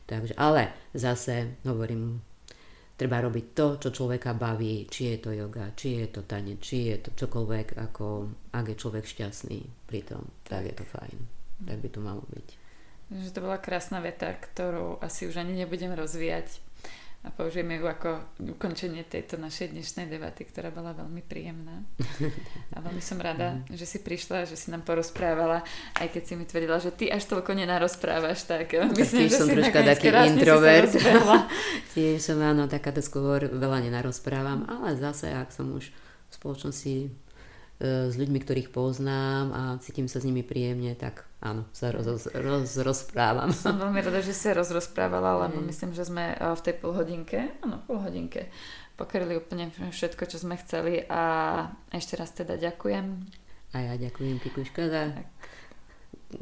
Takže, 0.09 0.39
ale 0.41 0.73
zase 0.95 1.61
hovorím, 1.67 2.23
treba 2.99 3.23
robiť 3.23 3.47
to, 3.55 3.67
čo 3.79 3.89
človeka 3.95 4.35
baví, 4.35 4.91
či 4.91 5.15
je 5.15 5.17
to 5.23 5.31
yoga, 5.31 5.71
či 5.79 6.03
je 6.03 6.07
to 6.11 6.27
tanec, 6.27 6.59
či 6.59 6.91
je 6.91 6.97
to 6.99 7.11
čokoľvek, 7.15 7.79
ako 7.79 8.27
ak 8.51 8.75
je 8.75 8.77
človek 8.77 9.07
šťastný 9.07 9.87
pri 9.87 10.03
tom, 10.03 10.27
tak, 10.43 10.67
tak 10.67 10.75
je 10.75 10.75
to 10.83 10.85
fajn. 10.91 11.19
Tak 11.63 11.79
by 11.79 11.89
to 11.95 12.01
malo 12.03 12.23
byť. 12.27 12.49
Že 13.09 13.31
to 13.33 13.45
bola 13.47 13.63
krásna 13.63 14.03
veta, 14.03 14.35
ktorú 14.35 14.99
asi 14.99 15.31
už 15.31 15.39
ani 15.39 15.63
nebudem 15.63 15.95
rozvíjať 15.95 16.68
a 17.29 17.31
použijeme 17.37 17.77
ju 17.77 17.85
ako 17.85 18.41
ukončenie 18.57 19.05
tejto 19.05 19.37
našej 19.37 19.77
dnešnej 19.77 20.09
debaty, 20.09 20.49
ktorá 20.49 20.73
bola 20.73 20.97
veľmi 20.97 21.21
príjemná. 21.21 21.85
A 22.73 22.81
veľmi 22.81 23.05
som 23.05 23.21
rada, 23.21 23.61
že 23.69 23.85
si 23.85 24.01
prišla, 24.01 24.49
že 24.49 24.57
si 24.57 24.73
nám 24.73 24.81
porozprávala, 24.81 25.61
aj 26.01 26.09
keď 26.09 26.23
si 26.25 26.35
mi 26.41 26.49
tvrdila, 26.49 26.81
že 26.81 26.89
ty 26.89 27.13
až 27.13 27.29
toľko 27.29 27.53
nenarozprávaš, 27.53 28.49
tak 28.49 28.73
myslím, 28.97 29.29
že 29.29 29.37
som 29.37 29.45
si 29.45 29.61
troška 29.61 29.85
taký 29.85 30.09
introvert. 30.09 30.89
Tiež 31.93 32.25
som 32.25 32.41
áno, 32.41 32.65
takáto 32.65 33.05
skôr 33.05 33.45
veľa 33.45 33.85
nenarozprávam, 33.85 34.65
ale 34.65 34.97
zase, 34.97 35.29
ak 35.29 35.53
som 35.53 35.69
už 35.77 35.93
v 35.93 36.33
spoločnosti 36.33 37.13
s 37.79 38.15
ľuďmi, 38.19 38.43
ktorých 38.43 38.75
poznám 38.75 39.55
a 39.55 39.63
cítim 39.79 40.11
sa 40.11 40.19
s 40.19 40.27
nimi 40.27 40.43
príjemne, 40.43 40.99
tak 40.99 41.23
áno, 41.39 41.63
sa 41.71 41.95
roz, 41.95 42.11
roz, 42.11 42.27
roz, 42.35 42.75
rozprávam. 42.83 43.55
Som 43.55 43.79
veľmi 43.79 44.03
rada, 44.03 44.19
že 44.19 44.35
sa 44.35 44.51
rozrozprávala, 44.51 45.47
lebo 45.47 45.63
mm. 45.63 45.67
myslím, 45.71 45.91
že 45.95 46.11
sme 46.11 46.35
e, 46.35 46.37
v 46.43 46.65
tej 46.67 46.75
polhodinke, 46.75 47.39
áno, 47.63 47.79
polhodinke, 47.87 48.51
pokryli 48.99 49.39
úplne 49.39 49.71
všetko, 49.71 50.27
čo 50.27 50.43
sme 50.43 50.59
chceli 50.59 51.07
a 51.07 51.23
ešte 51.95 52.19
raz 52.19 52.35
teda 52.35 52.59
ďakujem. 52.59 53.07
A 53.71 53.77
ja 53.79 53.95
ďakujem, 53.95 54.43
Kikuška, 54.43 54.91
za 54.91 55.03
tak 55.15 55.29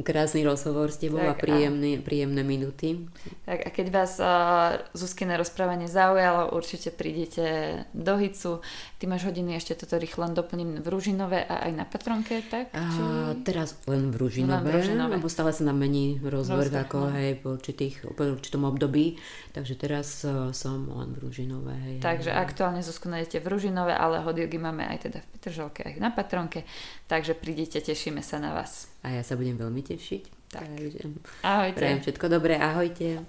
krásny 0.03 0.43
rozhovor 0.43 0.91
s 0.91 0.99
tebou 0.99 1.23
tak, 1.23 1.31
a 1.31 1.35
príjemné, 1.39 1.99
a... 1.99 2.03
príjemné 2.03 2.43
minúty. 2.43 3.07
Tak 3.47 3.67
a 3.67 3.69
keď 3.71 3.87
vás 3.95 4.19
uh, 4.19 4.83
Zuzkine 4.99 5.39
rozprávanie 5.39 5.87
zaujalo, 5.87 6.51
určite 6.51 6.91
prídete 6.91 7.79
do 7.95 8.19
Hicu. 8.19 8.59
Ty 8.99 9.05
máš 9.07 9.31
hodiny, 9.31 9.55
ešte 9.55 9.79
toto 9.79 9.95
rýchlo 9.95 10.27
len 10.27 10.35
doplním 10.35 10.71
v 10.83 10.87
Ružinové 10.91 11.47
a 11.47 11.71
aj 11.71 11.73
na 11.77 11.85
Patronke, 11.87 12.43
tak? 12.51 12.75
Či... 12.75 12.99
A, 12.99 13.39
teraz 13.47 13.79
len 13.87 14.11
v 14.11 14.17
Ružinové, 14.19 14.67
len 14.67 14.99
v 14.99 15.15
lebo 15.21 15.31
stále 15.31 15.55
sa 15.55 15.63
nám 15.63 15.79
mení 15.79 16.19
rozvrh, 16.19 16.73
ako 16.83 16.99
no. 17.07 17.15
hej, 17.15 17.39
po, 17.39 17.55
určitých, 17.55 18.11
po 18.11 18.23
určitom 18.27 18.67
období, 18.67 19.23
takže 19.55 19.79
teraz 19.79 20.27
uh, 20.27 20.51
som 20.51 20.91
len 20.91 21.15
v 21.15 21.31
Ružinové. 21.31 21.75
Hej, 21.79 21.97
takže 22.03 22.35
hej. 22.35 22.43
aktuálne 22.43 22.83
Zuzku 22.83 23.07
nájdete 23.07 23.39
v 23.39 23.47
Ružinové, 23.55 23.95
ale 23.95 24.19
hodilgy 24.27 24.59
máme 24.59 24.83
aj 24.83 24.99
teda 25.07 25.19
v 25.23 25.27
Petržalke, 25.39 25.81
aj 25.87 25.95
na 26.03 26.11
Patronke, 26.11 26.67
takže 27.07 27.39
prídete, 27.39 27.79
tešíme 27.79 28.19
sa 28.19 28.43
na 28.43 28.51
vás. 28.51 28.91
A 29.07 29.15
ja 29.15 29.23
sa 29.23 29.39
budem 29.39 29.55
veľmi 29.55 29.76
tešiť. 29.83 30.23
Tak. 30.53 30.63
Takže 30.63 31.01
ahojte. 31.43 31.79
Prajem 31.81 32.01
všetko 32.01 32.27
dobré, 32.31 32.55
ahojte. 32.57 33.25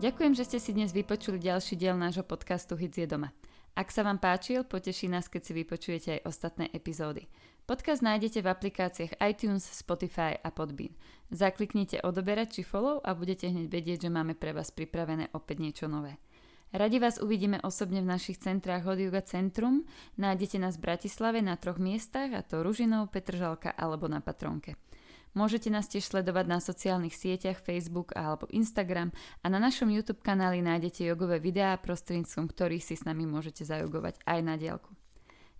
Ďakujem, 0.00 0.32
že 0.32 0.48
ste 0.48 0.58
si 0.64 0.72
dnes 0.72 0.96
vypočuli 0.96 1.36
ďalší 1.36 1.76
diel 1.76 1.92
nášho 1.92 2.24
podcastu 2.24 2.72
Hits 2.72 2.96
je 2.96 3.04
doma. 3.04 3.36
Ak 3.76 3.92
sa 3.92 4.00
vám 4.00 4.16
páčil, 4.16 4.64
poteší 4.64 5.12
nás, 5.12 5.28
keď 5.28 5.42
si 5.44 5.52
vypočujete 5.52 6.08
aj 6.16 6.24
ostatné 6.24 6.66
epizódy. 6.72 7.28
Podcast 7.68 8.02
nájdete 8.02 8.42
v 8.42 8.50
aplikáciách 8.50 9.20
iTunes, 9.22 9.62
Spotify 9.62 10.34
a 10.40 10.50
Podbean. 10.50 10.96
Zakliknite 11.30 12.02
odoberať 12.02 12.58
či 12.58 12.62
follow 12.64 12.98
a 12.98 13.14
budete 13.14 13.46
hneď 13.46 13.70
vedieť, 13.70 13.98
že 14.08 14.10
máme 14.10 14.34
pre 14.34 14.50
vás 14.50 14.74
pripravené 14.74 15.30
opäť 15.36 15.62
niečo 15.62 15.86
nové. 15.86 16.18
Radi 16.70 17.02
vás 17.02 17.18
uvidíme 17.18 17.58
osobne 17.66 17.98
v 17.98 18.14
našich 18.14 18.38
centrách 18.38 18.86
od 18.86 18.94
Yoga 18.94 19.26
Centrum. 19.26 19.90
Nájdete 20.14 20.62
nás 20.62 20.78
v 20.78 20.86
Bratislave 20.86 21.42
na 21.42 21.58
troch 21.58 21.82
miestach, 21.82 22.30
a 22.30 22.46
to 22.46 22.62
Ružinov, 22.62 23.10
Petržalka 23.10 23.74
alebo 23.74 24.06
na 24.06 24.22
Patronke. 24.22 24.78
Môžete 25.34 25.66
nás 25.66 25.90
tiež 25.90 26.06
sledovať 26.06 26.46
na 26.46 26.62
sociálnych 26.62 27.14
sieťach 27.14 27.58
Facebook 27.58 28.14
alebo 28.14 28.46
Instagram 28.54 29.10
a 29.42 29.50
na 29.50 29.58
našom 29.58 29.90
YouTube 29.90 30.22
kanáli 30.22 30.62
nájdete 30.62 31.10
jogové 31.10 31.42
videá, 31.42 31.74
prostredníctvom 31.74 32.46
ktorých 32.46 32.86
si 32.86 32.94
s 32.94 33.02
nami 33.02 33.26
môžete 33.26 33.66
zajogovať 33.66 34.22
aj 34.22 34.38
na 34.38 34.54
diálku. 34.54 34.94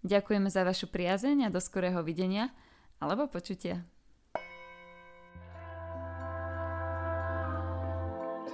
Ďakujeme 0.07 0.47
za 0.47 0.63
vašu 0.63 0.87
priazeň 0.95 1.51
a 1.51 1.53
do 1.55 1.59
skorého 1.59 2.07
videnia 2.07 2.55
alebo 3.03 3.27
počutia. 3.27 3.83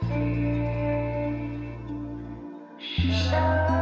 thank 0.07 0.47
you 0.51 0.56
peace. 3.07 3.76